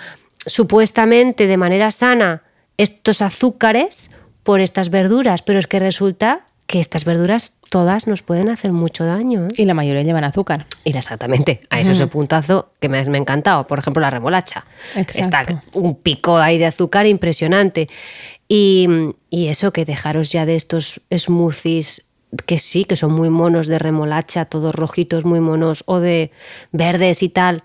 supuestamente 0.47 1.47
de 1.47 1.57
manera 1.57 1.91
sana 1.91 2.43
estos 2.77 3.23
azúcares 3.23 4.11
por 4.43 4.61
estas 4.61 4.91
verduras, 4.91 5.43
pero 5.43 5.59
es 5.59 5.67
que 5.67 5.79
resulta 5.79 6.45
que 6.67 6.81
estas 6.81 7.05
verduras 7.05 7.53
todas 7.71 8.07
nos 8.07 8.23
pueden 8.23 8.49
hacer 8.49 8.73
mucho 8.73 9.05
daño. 9.05 9.47
¿eh? 9.47 9.49
Y 9.57 9.65
la 9.65 9.75
mayoría 9.75 10.03
llevan 10.03 10.25
azúcar. 10.25 10.67
Y 10.85 10.97
exactamente, 10.97 11.61
a 11.71 11.81
eso 11.81 11.93
es 11.93 12.01
el 12.01 12.09
puntazo 12.09 12.73
que 12.81 12.89
me, 12.89 13.05
me, 13.05 13.19
ha 13.19 13.21
encantado. 13.21 13.67
Por 13.67 13.79
ejemplo, 13.79 14.01
la 14.01 14.11
remolacha. 14.11 14.65
Está 14.95 15.63
un 15.73 15.97
pico 15.97 16.39
ahí 16.39 16.59
de 16.59 16.67
azúcar 16.67 17.07
impresionante. 17.07 17.89
Y, 18.49 18.89
y, 19.31 19.49
eso 19.49 19.73
que 19.73 19.85
dejaros 19.85 20.31
ya 20.31 20.47
de 20.47 20.57
estos 20.57 21.01
smoothies 21.15 22.05
que 22.47 22.59
sí, 22.59 22.85
que 22.85 22.97
son 22.97 23.13
muy 23.13 23.31
monos 23.31 23.67
de 23.67 23.79
remolacha, 23.79 24.45
todos 24.45 24.75
rojitos, 24.75 25.25
muy 25.25 25.41
monos, 25.41 25.83
o 25.87 26.01
de 26.01 26.31
verdes 26.73 27.23
y 27.23 27.29
tal. 27.29 27.63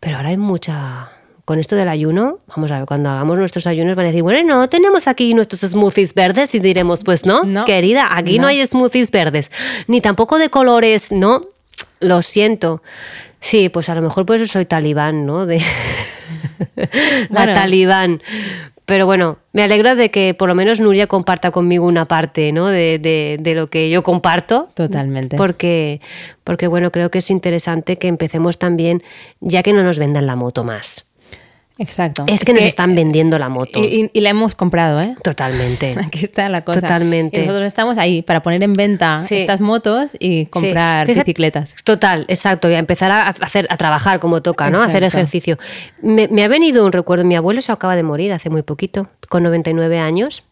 Pero 0.00 0.16
ahora 0.16 0.30
hay 0.30 0.36
mucha 0.36 1.10
con 1.44 1.58
esto 1.58 1.76
del 1.76 1.88
ayuno, 1.88 2.38
vamos 2.48 2.70
a 2.70 2.78
ver, 2.78 2.86
cuando 2.86 3.10
hagamos 3.10 3.38
nuestros 3.38 3.66
ayunos 3.66 3.96
van 3.96 4.06
a 4.06 4.08
decir, 4.08 4.22
bueno, 4.22 4.42
no, 4.46 4.68
tenemos 4.68 5.06
aquí 5.06 5.34
nuestros 5.34 5.60
smoothies 5.60 6.14
verdes 6.14 6.54
y 6.54 6.58
diremos, 6.58 7.04
pues 7.04 7.26
no, 7.26 7.64
querida, 7.66 8.16
aquí 8.16 8.38
no. 8.38 8.46
hay 8.46 8.64
smoothies 8.66 9.10
verdes, 9.10 9.50
ni 9.86 10.00
tampoco 10.00 10.38
de 10.38 10.48
colores, 10.48 11.12
no, 11.12 11.42
lo 12.00 12.22
siento. 12.22 12.82
Sí, 13.40 13.68
pues 13.68 13.90
a 13.90 13.94
lo 13.94 14.00
mejor 14.00 14.24
por 14.24 14.36
eso 14.36 14.46
soy 14.46 14.64
talibán, 14.64 15.26
¿no? 15.26 15.44
De 15.44 15.60
la 17.28 17.44
talibán. 17.52 18.22
Pero 18.86 19.06
bueno, 19.06 19.38
me 19.52 19.62
alegro 19.62 19.96
de 19.96 20.10
que 20.10 20.34
por 20.34 20.48
lo 20.48 20.54
menos 20.54 20.80
Nuria 20.80 21.06
comparta 21.06 21.50
conmigo 21.50 21.86
una 21.86 22.06
parte 22.06 22.52
¿no? 22.52 22.68
de, 22.68 22.98
de, 22.98 23.38
de, 23.40 23.54
lo 23.54 23.68
que 23.68 23.88
yo 23.88 24.02
comparto. 24.02 24.68
Totalmente. 24.74 25.36
Porque, 25.36 26.00
porque, 26.42 26.66
bueno, 26.66 26.90
creo 26.90 27.10
que 27.10 27.18
es 27.18 27.30
interesante 27.30 27.96
que 27.96 28.08
empecemos 28.08 28.58
también, 28.58 29.02
ya 29.40 29.62
que 29.62 29.72
no 29.72 29.82
nos 29.82 29.98
vendan 29.98 30.26
la 30.26 30.36
moto 30.36 30.64
más. 30.64 31.06
Exacto. 31.76 32.24
Es 32.28 32.44
que 32.44 32.52
nos 32.52 32.62
están 32.62 32.94
vendiendo 32.94 33.36
la 33.38 33.48
moto. 33.48 33.80
Y, 33.82 34.08
la 34.20 34.30
hemos 34.30 34.54
comprado, 34.54 35.00
¿eh? 35.00 35.16
Totalmente. 35.24 35.96
Aquí 36.04 36.24
está 36.24 36.48
la 36.48 36.62
cosa. 36.62 36.80
Totalmente. 36.80 37.40
Y 37.40 37.46
nosotros 37.46 37.66
estamos 37.66 37.98
ahí 37.98 38.22
para 38.22 38.42
poner 38.42 38.62
en 38.62 38.74
venta 38.74 39.20
estas 39.28 39.60
motos 39.60 40.16
y 40.20 40.46
comprar 40.46 41.06
bicicletas. 41.06 41.74
Total, 41.82 42.26
exacto. 42.28 42.70
Y 42.70 42.74
a 42.74 42.78
empezar 42.78 43.10
a, 43.10 43.28
hacer, 43.28 43.66
a 43.70 43.76
trabajar 43.76 44.20
como 44.20 44.40
toca, 44.40 44.70
¿no? 44.70 44.80
A 44.82 44.84
hacer 44.84 45.02
ejercicio. 45.02 45.58
Me, 46.00 46.28
me, 46.28 46.44
ha 46.44 46.48
venido 46.48 46.84
un 46.86 46.92
recuerdo. 46.92 47.24
Mi 47.24 47.34
abuelo 47.34 47.60
se 47.60 47.72
acaba 47.72 47.96
de 47.96 48.04
morir 48.04 48.32
hace 48.32 48.50
muy 48.50 48.62
poquito, 48.62 49.08
con 49.28 49.42
99 49.42 49.98
años. 49.98 50.44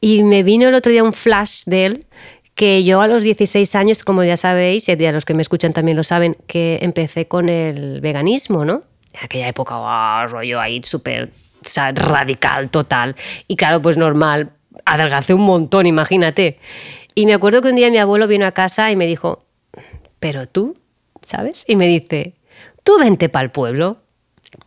Y 0.00 0.24
me 0.24 0.42
vino 0.42 0.68
el 0.68 0.74
otro 0.74 0.92
día 0.92 1.04
un 1.04 1.12
flash 1.12 1.62
de 1.64 1.86
él 1.86 2.06
que 2.54 2.84
yo 2.84 3.00
a 3.00 3.06
los 3.06 3.22
16 3.22 3.74
años, 3.76 4.04
como 4.04 4.22
ya 4.24 4.36
sabéis, 4.36 4.86
y 4.88 4.92
a 5.06 5.12
los 5.12 5.24
que 5.24 5.32
me 5.32 5.40
escuchan 5.40 5.72
también 5.72 5.96
lo 5.96 6.04
saben, 6.04 6.36
que 6.46 6.80
empecé 6.82 7.26
con 7.26 7.48
el 7.48 8.02
veganismo, 8.02 8.66
¿no? 8.66 8.82
En 9.12 9.24
aquella 9.24 9.48
época, 9.48 9.78
oh, 9.78 10.26
rollo 10.26 10.60
ahí 10.60 10.80
súper 10.82 11.30
radical, 11.94 12.70
total. 12.70 13.16
Y 13.48 13.56
claro, 13.56 13.80
pues 13.80 13.96
normal, 13.96 14.50
adelgacé 14.84 15.34
un 15.34 15.42
montón, 15.42 15.86
imagínate. 15.86 16.58
Y 17.14 17.26
me 17.26 17.34
acuerdo 17.34 17.62
que 17.62 17.68
un 17.68 17.76
día 17.76 17.90
mi 17.90 17.98
abuelo 17.98 18.26
vino 18.26 18.46
a 18.46 18.52
casa 18.52 18.90
y 18.90 18.96
me 18.96 19.06
dijo, 19.06 19.44
pero 20.18 20.48
tú, 20.48 20.76
¿sabes? 21.22 21.64
Y 21.68 21.76
me 21.76 21.86
dice, 21.86 22.34
tú 22.82 22.98
vente 22.98 23.28
para 23.28 23.44
el 23.44 23.50
pueblo, 23.50 23.98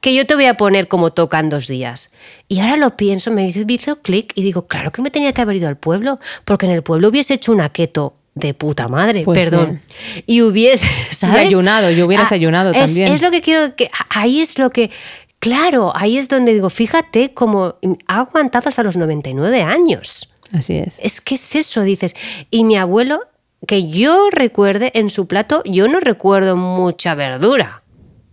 que 0.01 0.13
yo 0.13 0.25
te 0.25 0.35
voy 0.35 0.45
a 0.45 0.57
poner 0.57 0.87
como 0.87 1.13
toca 1.13 1.39
en 1.39 1.49
dos 1.49 1.67
días. 1.67 2.11
Y 2.47 2.59
ahora 2.59 2.77
lo 2.77 2.97
pienso, 2.97 3.31
me 3.31 3.47
hizo 3.47 4.01
clic 4.01 4.31
y 4.35 4.43
digo, 4.43 4.67
claro 4.67 4.91
que 4.91 5.01
me 5.01 5.11
tenía 5.11 5.33
que 5.33 5.41
haber 5.41 5.57
ido 5.57 5.67
al 5.67 5.77
pueblo, 5.77 6.19
porque 6.43 6.65
en 6.65 6.71
el 6.71 6.83
pueblo 6.83 7.09
hubiese 7.09 7.35
hecho 7.35 7.51
una 7.51 7.69
keto 7.69 8.15
de 8.35 8.53
puta 8.53 8.87
madre, 8.89 9.23
pues 9.23 9.45
perdón. 9.45 9.81
Y 10.25 10.41
hubiese, 10.41 10.85
¿sabes? 11.11 11.47
ayunado, 11.47 11.89
yo 11.89 12.05
hubieras 12.05 12.31
ah, 12.31 12.35
ayunado 12.35 12.73
también. 12.73 13.11
Es 13.11 13.21
lo 13.21 13.31
que 13.31 13.41
quiero 13.41 13.75
que 13.75 13.89
ahí 14.09 14.41
es 14.41 14.59
lo 14.59 14.69
que 14.69 14.91
claro, 15.39 15.91
ahí 15.95 16.17
es 16.17 16.27
donde 16.27 16.53
digo, 16.53 16.69
fíjate 16.69 17.33
cómo 17.33 17.75
ha 18.07 18.19
aguantado 18.19 18.69
hasta 18.69 18.83
los 18.83 18.97
99 18.97 19.63
años. 19.63 20.29
Así 20.51 20.77
es. 20.77 20.99
Es 21.01 21.21
que 21.21 21.35
es 21.35 21.55
eso, 21.55 21.81
dices. 21.81 22.15
Y 22.51 22.65
mi 22.65 22.77
abuelo, 22.77 23.21
que 23.67 23.87
yo 23.87 24.29
recuerde 24.31 24.91
en 24.95 25.09
su 25.09 25.27
plato, 25.27 25.63
yo 25.65 25.87
no 25.87 25.99
recuerdo 25.99 26.55
mucha 26.57 27.15
verdura. 27.15 27.83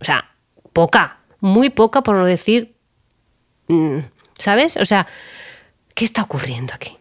O 0.01 0.05
sea, 0.05 0.31
poca, 0.73 1.19
muy 1.39 1.69
poca 1.69 2.01
por 2.01 2.15
no 2.15 2.25
decir, 2.25 2.75
mm, 3.67 3.99
¿sabes? 4.37 4.77
O 4.77 4.85
sea, 4.85 5.07
¿qué 5.95 6.05
está 6.05 6.23
ocurriendo 6.23 6.73
aquí? 6.73 6.97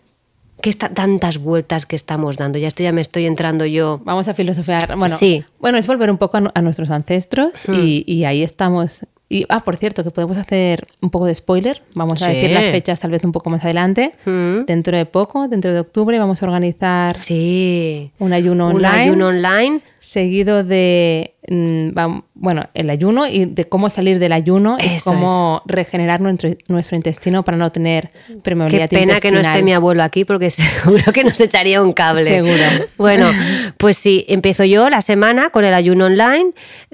¿Qué 0.63 0.71
está, 0.71 0.91
tantas 0.91 1.39
vueltas 1.39 1.87
que 1.87 1.97
estamos 1.97 2.37
dando? 2.37 2.57
Ya 2.57 2.69
estoy, 2.69 2.85
ya 2.85 2.93
me 2.93 3.01
estoy 3.01 3.27
entrando 3.27 3.67
yo. 3.67 4.01
Vamos 4.05 4.29
a 4.29 4.35
filosofear. 4.35 4.97
Bueno, 4.97 5.17
sí. 5.17 5.45
bueno 5.59 5.77
es 5.77 5.89
volver 5.89 6.09
un 6.09 6.19
poco 6.19 6.39
a, 6.55 6.63
nuestros 6.63 6.91
ancestros 6.93 7.53
mm. 7.67 7.73
y, 7.75 8.25
ahí 8.25 8.45
estamos. 8.45 9.05
Y, 9.33 9.47
ah, 9.49 9.61
por 9.61 9.79
cierto, 9.79 10.05
que 10.05 10.11
podemos 10.11 10.37
hacer 10.37 10.87
un 11.01 11.09
poco 11.09 11.25
de 11.25 11.35
spoiler. 11.35 11.83
Vamos 11.95 12.21
a 12.21 12.29
decir 12.29 12.51
las 12.51 12.67
fechas 12.67 13.01
tal 13.01 13.13
vez 13.13 13.25
un 13.25 13.33
poco 13.33 13.49
más 13.49 13.65
adelante. 13.65 14.13
Mm. 14.27 14.67
Dentro 14.67 14.95
de 14.95 15.07
poco, 15.07 15.49
dentro 15.49 15.73
de 15.73 15.81
octubre, 15.81 16.19
vamos 16.19 16.43
a 16.43 16.47
organizar 16.47 17.17
sí. 17.17 18.11
un 18.19 18.35
ayuno 18.35 18.69
online. 18.69 18.89
Un 18.89 18.95
ayuno 18.95 19.29
online. 19.29 19.81
Seguido 19.99 20.65
de 20.65 21.33
Mm, 21.49 21.89
bueno, 22.35 22.63
el 22.73 22.89
ayuno 22.89 23.27
y 23.27 23.47
de 23.47 23.65
cómo 23.65 23.91
salir 23.91 24.21
del 24.21 24.33
ayuno 24.33 24.77
y 24.81 25.01
cómo 25.03 25.61
regenerar 25.67 26.21
nuestro, 26.21 26.51
nuestro, 26.69 26.97
intestino 26.97 27.43
para 27.43 27.57
no 27.57 27.73
tener 27.73 28.11
permeabilidad 28.45 28.89
Qué 28.89 28.99
pena 28.99 29.19
que 29.19 29.33
no 29.33 29.41
esté 29.41 29.61
mi 29.65 29.73
abuelo 29.73 30.05
aquí 30.05 30.25
porque 30.25 30.51
seguro 30.51 31.13
que 31.13 31.25
nos 31.25 31.41
echaría 31.41 31.83
un 31.83 31.93
cable. 31.93 32.23
Seguro. 32.23 32.63
Bueno, 32.97 33.27
pues 33.77 33.97
sí, 33.97 34.25
empiezo 34.29 34.65
yo 34.65 34.89
la 34.89 35.03
semana 35.03 35.51
con 35.51 35.65
el 35.65 35.75
ayuno 35.75 36.07
online. 36.07 36.53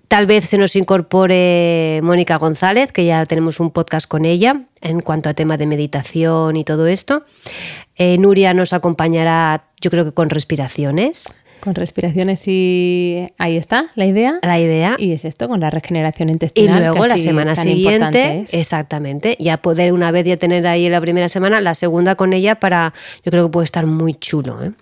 Tal 0.09 0.25
vez 0.25 0.49
se 0.49 0.57
nos 0.57 0.75
incorpore 0.75 2.01
Mónica 2.03 2.39
González, 2.39 2.93
que 2.93 3.05
ya 3.05 3.27
tenemos 3.27 3.61
un 3.61 3.71
podcast 3.71 4.09
con 4.09 4.25
ella 4.25 4.63
en 4.81 5.01
cuanto 5.01 5.29
a 5.29 5.35
temas 5.35 5.59
de 5.59 5.67
meditación 5.67 6.57
y 6.57 6.65
todo 6.65 6.87
esto. 6.87 7.25
Eh, 7.95 8.17
Nuria 8.17 8.55
nos 8.55 8.73
acompañará, 8.73 9.65
yo 9.83 9.91
creo 9.91 10.07
que 10.07 10.13
con 10.13 10.31
respiraciones 10.31 11.27
Con 11.61 11.75
respiraciones 11.75 12.47
y 12.47 13.29
ahí 13.39 13.57
está 13.57 13.91
la 13.95 14.07
idea. 14.07 14.39
La 14.43 14.59
idea. 14.59 14.97
Y 14.99 15.13
es 15.13 15.25
esto, 15.25 15.49
con 15.49 15.61
la 15.61 15.71
regeneración 15.71 16.29
Y 16.29 16.33
intestinal. 16.33 16.81
luego 16.81 17.07
la 17.07 17.19
semana 17.19 17.57
siguiente, 17.57 18.45
exactamente, 18.53 19.37
ya 19.41 19.57
poder 19.59 19.93
una 19.93 20.11
vez 20.11 20.25
ya 20.25 20.37
tener 20.37 20.67
ahí 20.67 20.89
la 20.89 21.01
primera 21.01 21.29
semana, 21.29 21.61
la 21.61 21.75
segunda 21.75 22.15
con 22.15 22.33
ella 22.33 22.57
para, 22.57 22.95
yo 23.25 23.31
creo 23.31 23.47
que 23.47 23.53
puede 23.53 23.65
estar 23.65 23.87
muy 23.87 24.15
chulo. 24.15 24.63
¿eh? 24.63 24.73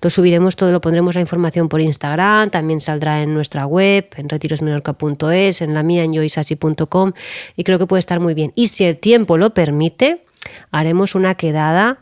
Lo 0.00 0.10
subiremos 0.10 0.56
todo, 0.56 0.72
lo 0.72 0.80
pondremos 0.80 1.14
la 1.14 1.20
información 1.20 1.68
por 1.68 1.80
Instagram, 1.80 2.50
también 2.50 2.80
saldrá 2.80 3.22
en 3.22 3.34
nuestra 3.34 3.66
web, 3.66 4.06
en 4.16 4.28
retirosmenorca.es, 4.28 5.62
en 5.62 5.74
la 5.74 5.82
mía, 5.82 6.04
en 6.04 6.12
yoisasi.com 6.12 7.12
y 7.56 7.64
creo 7.64 7.78
que 7.78 7.86
puede 7.86 8.00
estar 8.00 8.20
muy 8.20 8.34
bien. 8.34 8.52
Y 8.54 8.68
si 8.68 8.84
el 8.84 8.96
tiempo 8.98 9.36
lo 9.36 9.54
permite, 9.54 10.24
haremos 10.70 11.14
una 11.14 11.34
quedada 11.34 11.98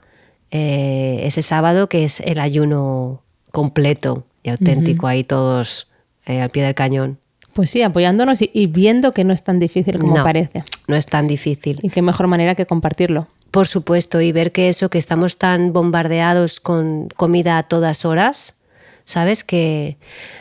eh, 0.50 1.20
ese 1.24 1.42
sábado 1.42 1.88
que 1.88 2.04
es 2.04 2.20
el 2.20 2.38
ayuno 2.38 3.23
completo 3.54 4.26
y 4.42 4.50
auténtico, 4.50 5.06
ahí 5.06 5.24
todos 5.24 5.86
eh, 6.26 6.42
al 6.42 6.50
pie 6.50 6.64
del 6.64 6.74
cañón. 6.74 7.18
Pues 7.54 7.70
sí, 7.70 7.82
apoyándonos 7.82 8.42
y, 8.42 8.50
y 8.52 8.66
viendo 8.66 9.12
que 9.12 9.22
no 9.22 9.32
es 9.32 9.44
tan 9.44 9.60
difícil 9.60 9.98
como 9.98 10.16
No. 10.16 10.24
parece. 10.24 10.64
No 10.88 10.96
es 10.96 11.06
tan 11.06 11.28
difícil. 11.28 11.78
Y 11.80 11.88
qué 11.88 12.02
mejor 12.02 12.26
manera 12.26 12.56
que 12.56 12.66
compartirlo. 12.66 13.28
Por 13.52 13.68
supuesto, 13.68 14.20
y 14.20 14.32
ver 14.32 14.50
que 14.50 14.68
eso, 14.68 14.88
que 14.90 14.98
estamos 14.98 15.38
tan 15.38 15.72
bombardeados 15.72 16.58
con 16.58 17.08
comida 17.16 17.56
a 17.56 17.62
todas 17.62 18.04
horas, 18.04 18.56
¿sabes? 19.04 19.44
Que 19.44 19.96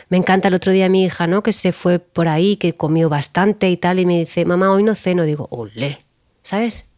me 0.08 0.16
encanta 0.16 0.48
el 0.48 0.54
otro 0.54 0.72
día 0.72 0.88
mi 0.88 1.04
hija, 1.04 1.28
¿no? 1.28 1.44
Que 1.44 1.52
se 1.52 1.70
fue 1.72 2.00
por 2.00 2.26
ahí, 2.26 2.56
que 2.56 2.74
comió 2.74 3.08
bastante 3.08 3.70
y 3.70 3.76
tal, 3.76 4.00
y 4.00 4.06
me 4.06 4.18
dice, 4.18 4.44
mamá, 4.44 4.72
hoy 4.72 4.82
no 4.82 4.96
ceno. 4.96 5.24
Digo, 5.24 5.46
ole, 5.50 6.00
¿sabes? 6.42 6.88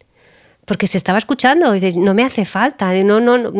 Porque 0.66 0.86
se 0.86 0.98
estaba 0.98 1.16
escuchando, 1.16 1.74
y 1.74 1.80
dice, 1.80 1.98
no 1.98 2.12
me 2.12 2.24
hace 2.24 2.44
falta. 2.44 2.92
No, 3.02 3.20
no, 3.20 3.38
no. 3.38 3.50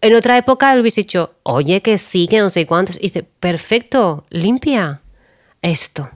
En 0.00 0.14
otra 0.14 0.38
época 0.38 0.72
le 0.74 0.80
hubiese 0.80 1.00
dicho, 1.00 1.34
oye, 1.42 1.82
que 1.82 1.98
sí, 1.98 2.28
que 2.28 2.38
no 2.38 2.50
sé 2.50 2.66
cuántos. 2.66 2.98
Dice, 2.98 3.24
perfecto, 3.24 4.24
limpia 4.30 5.00
esto. 5.62 6.08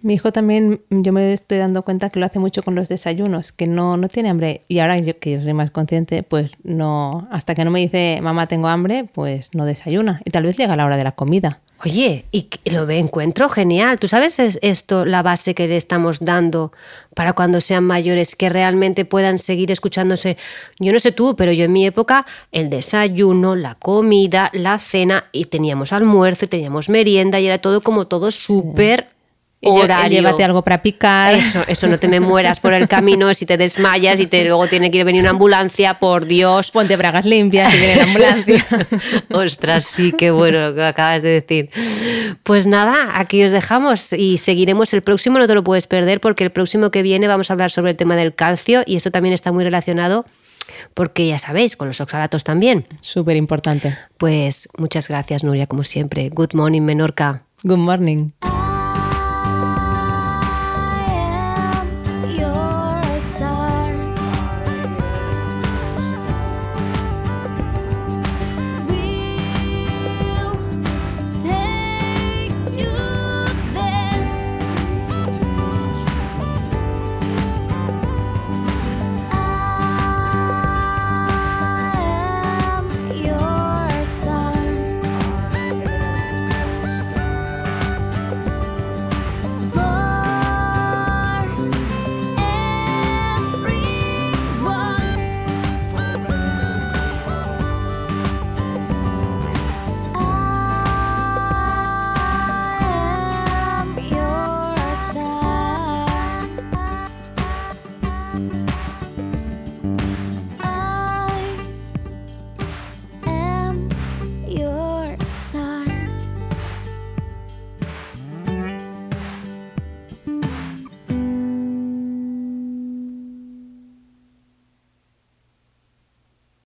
Mi 0.00 0.14
hijo 0.14 0.30
también, 0.30 0.80
yo 0.90 1.12
me 1.12 1.32
estoy 1.32 1.58
dando 1.58 1.82
cuenta 1.82 2.10
que 2.10 2.20
lo 2.20 2.26
hace 2.26 2.38
mucho 2.38 2.62
con 2.62 2.76
los 2.76 2.88
desayunos, 2.88 3.50
que 3.50 3.66
no, 3.66 3.96
no 3.96 4.08
tiene 4.08 4.28
hambre. 4.28 4.62
Y 4.68 4.78
ahora 4.78 5.00
que 5.00 5.32
yo 5.32 5.42
soy 5.42 5.54
más 5.54 5.72
consciente, 5.72 6.22
pues 6.22 6.52
no, 6.62 7.26
hasta 7.32 7.56
que 7.56 7.64
no 7.64 7.72
me 7.72 7.80
dice, 7.80 8.20
mamá, 8.22 8.46
tengo 8.46 8.68
hambre, 8.68 9.08
pues 9.12 9.54
no 9.54 9.64
desayuna. 9.64 10.20
Y 10.24 10.30
tal 10.30 10.44
vez 10.44 10.56
llega 10.56 10.76
la 10.76 10.84
hora 10.86 10.96
de 10.96 11.02
la 11.04 11.12
comida. 11.12 11.60
Oye, 11.84 12.24
y 12.32 12.48
lo 12.64 12.90
encuentro 12.90 13.48
genial. 13.48 14.00
¿Tú 14.00 14.08
sabes 14.08 14.40
es- 14.40 14.58
esto, 14.62 15.04
la 15.04 15.22
base 15.22 15.54
que 15.54 15.68
le 15.68 15.76
estamos 15.76 16.18
dando 16.24 16.72
para 17.14 17.34
cuando 17.34 17.60
sean 17.60 17.84
mayores, 17.84 18.34
que 18.34 18.48
realmente 18.48 19.04
puedan 19.04 19.38
seguir 19.38 19.70
escuchándose? 19.70 20.36
Yo 20.80 20.92
no 20.92 20.98
sé 20.98 21.12
tú, 21.12 21.36
pero 21.36 21.52
yo 21.52 21.64
en 21.66 21.72
mi 21.72 21.86
época, 21.86 22.26
el 22.50 22.68
desayuno, 22.68 23.54
la 23.54 23.76
comida, 23.76 24.50
la 24.54 24.78
cena, 24.78 25.26
y 25.30 25.44
teníamos 25.44 25.92
almuerzo, 25.92 26.46
y 26.46 26.48
teníamos 26.48 26.88
merienda, 26.88 27.38
y 27.38 27.46
era 27.46 27.58
todo 27.58 27.80
como 27.80 28.08
todo 28.08 28.32
súper 28.32 29.06
horario. 29.62 30.20
llévate 30.20 30.44
algo 30.44 30.62
para 30.62 30.82
picar. 30.82 31.34
Eso, 31.34 31.62
eso, 31.66 31.86
no 31.88 31.98
te 31.98 32.08
me 32.08 32.20
mueras 32.20 32.60
por 32.60 32.72
el 32.72 32.88
camino 32.88 33.32
si 33.34 33.46
te 33.46 33.56
desmayas 33.56 34.20
y 34.20 34.26
te, 34.26 34.44
luego 34.44 34.66
tiene 34.66 34.90
que 34.90 35.02
venir 35.04 35.22
una 35.22 35.30
ambulancia, 35.30 35.94
por 35.98 36.26
Dios. 36.26 36.70
Ponte 36.70 36.96
bragas 36.96 37.24
limpias 37.24 37.74
y 37.74 37.78
viene 37.78 37.96
la 37.96 38.04
ambulancia. 38.04 38.64
Ostras, 39.30 39.84
sí, 39.84 40.12
qué 40.12 40.30
bueno 40.30 40.68
lo 40.68 40.74
que 40.74 40.84
acabas 40.84 41.22
de 41.22 41.28
decir. 41.28 41.70
Pues 42.42 42.66
nada, 42.66 43.18
aquí 43.18 43.42
os 43.44 43.52
dejamos 43.52 44.12
y 44.12 44.38
seguiremos 44.38 44.92
el 44.94 45.02
próximo, 45.02 45.38
no 45.38 45.46
te 45.46 45.54
lo 45.54 45.64
puedes 45.64 45.86
perder 45.86 46.20
porque 46.20 46.44
el 46.44 46.50
próximo 46.50 46.90
que 46.90 47.02
viene 47.02 47.26
vamos 47.26 47.50
a 47.50 47.54
hablar 47.54 47.70
sobre 47.70 47.90
el 47.90 47.96
tema 47.96 48.16
del 48.16 48.34
calcio 48.34 48.82
y 48.86 48.96
esto 48.96 49.10
también 49.10 49.34
está 49.34 49.52
muy 49.52 49.64
relacionado 49.64 50.24
porque 50.94 51.26
ya 51.26 51.38
sabéis, 51.38 51.76
con 51.76 51.88
los 51.88 52.00
oxalatos 52.00 52.44
también. 52.44 52.86
Súper 53.00 53.36
importante. 53.36 53.96
Pues 54.16 54.68
muchas 54.76 55.08
gracias, 55.08 55.44
Nuria, 55.44 55.66
como 55.66 55.82
siempre. 55.82 56.28
Good 56.28 56.54
morning, 56.54 56.82
Menorca. 56.82 57.42
Good 57.62 57.78
morning. 57.78 58.30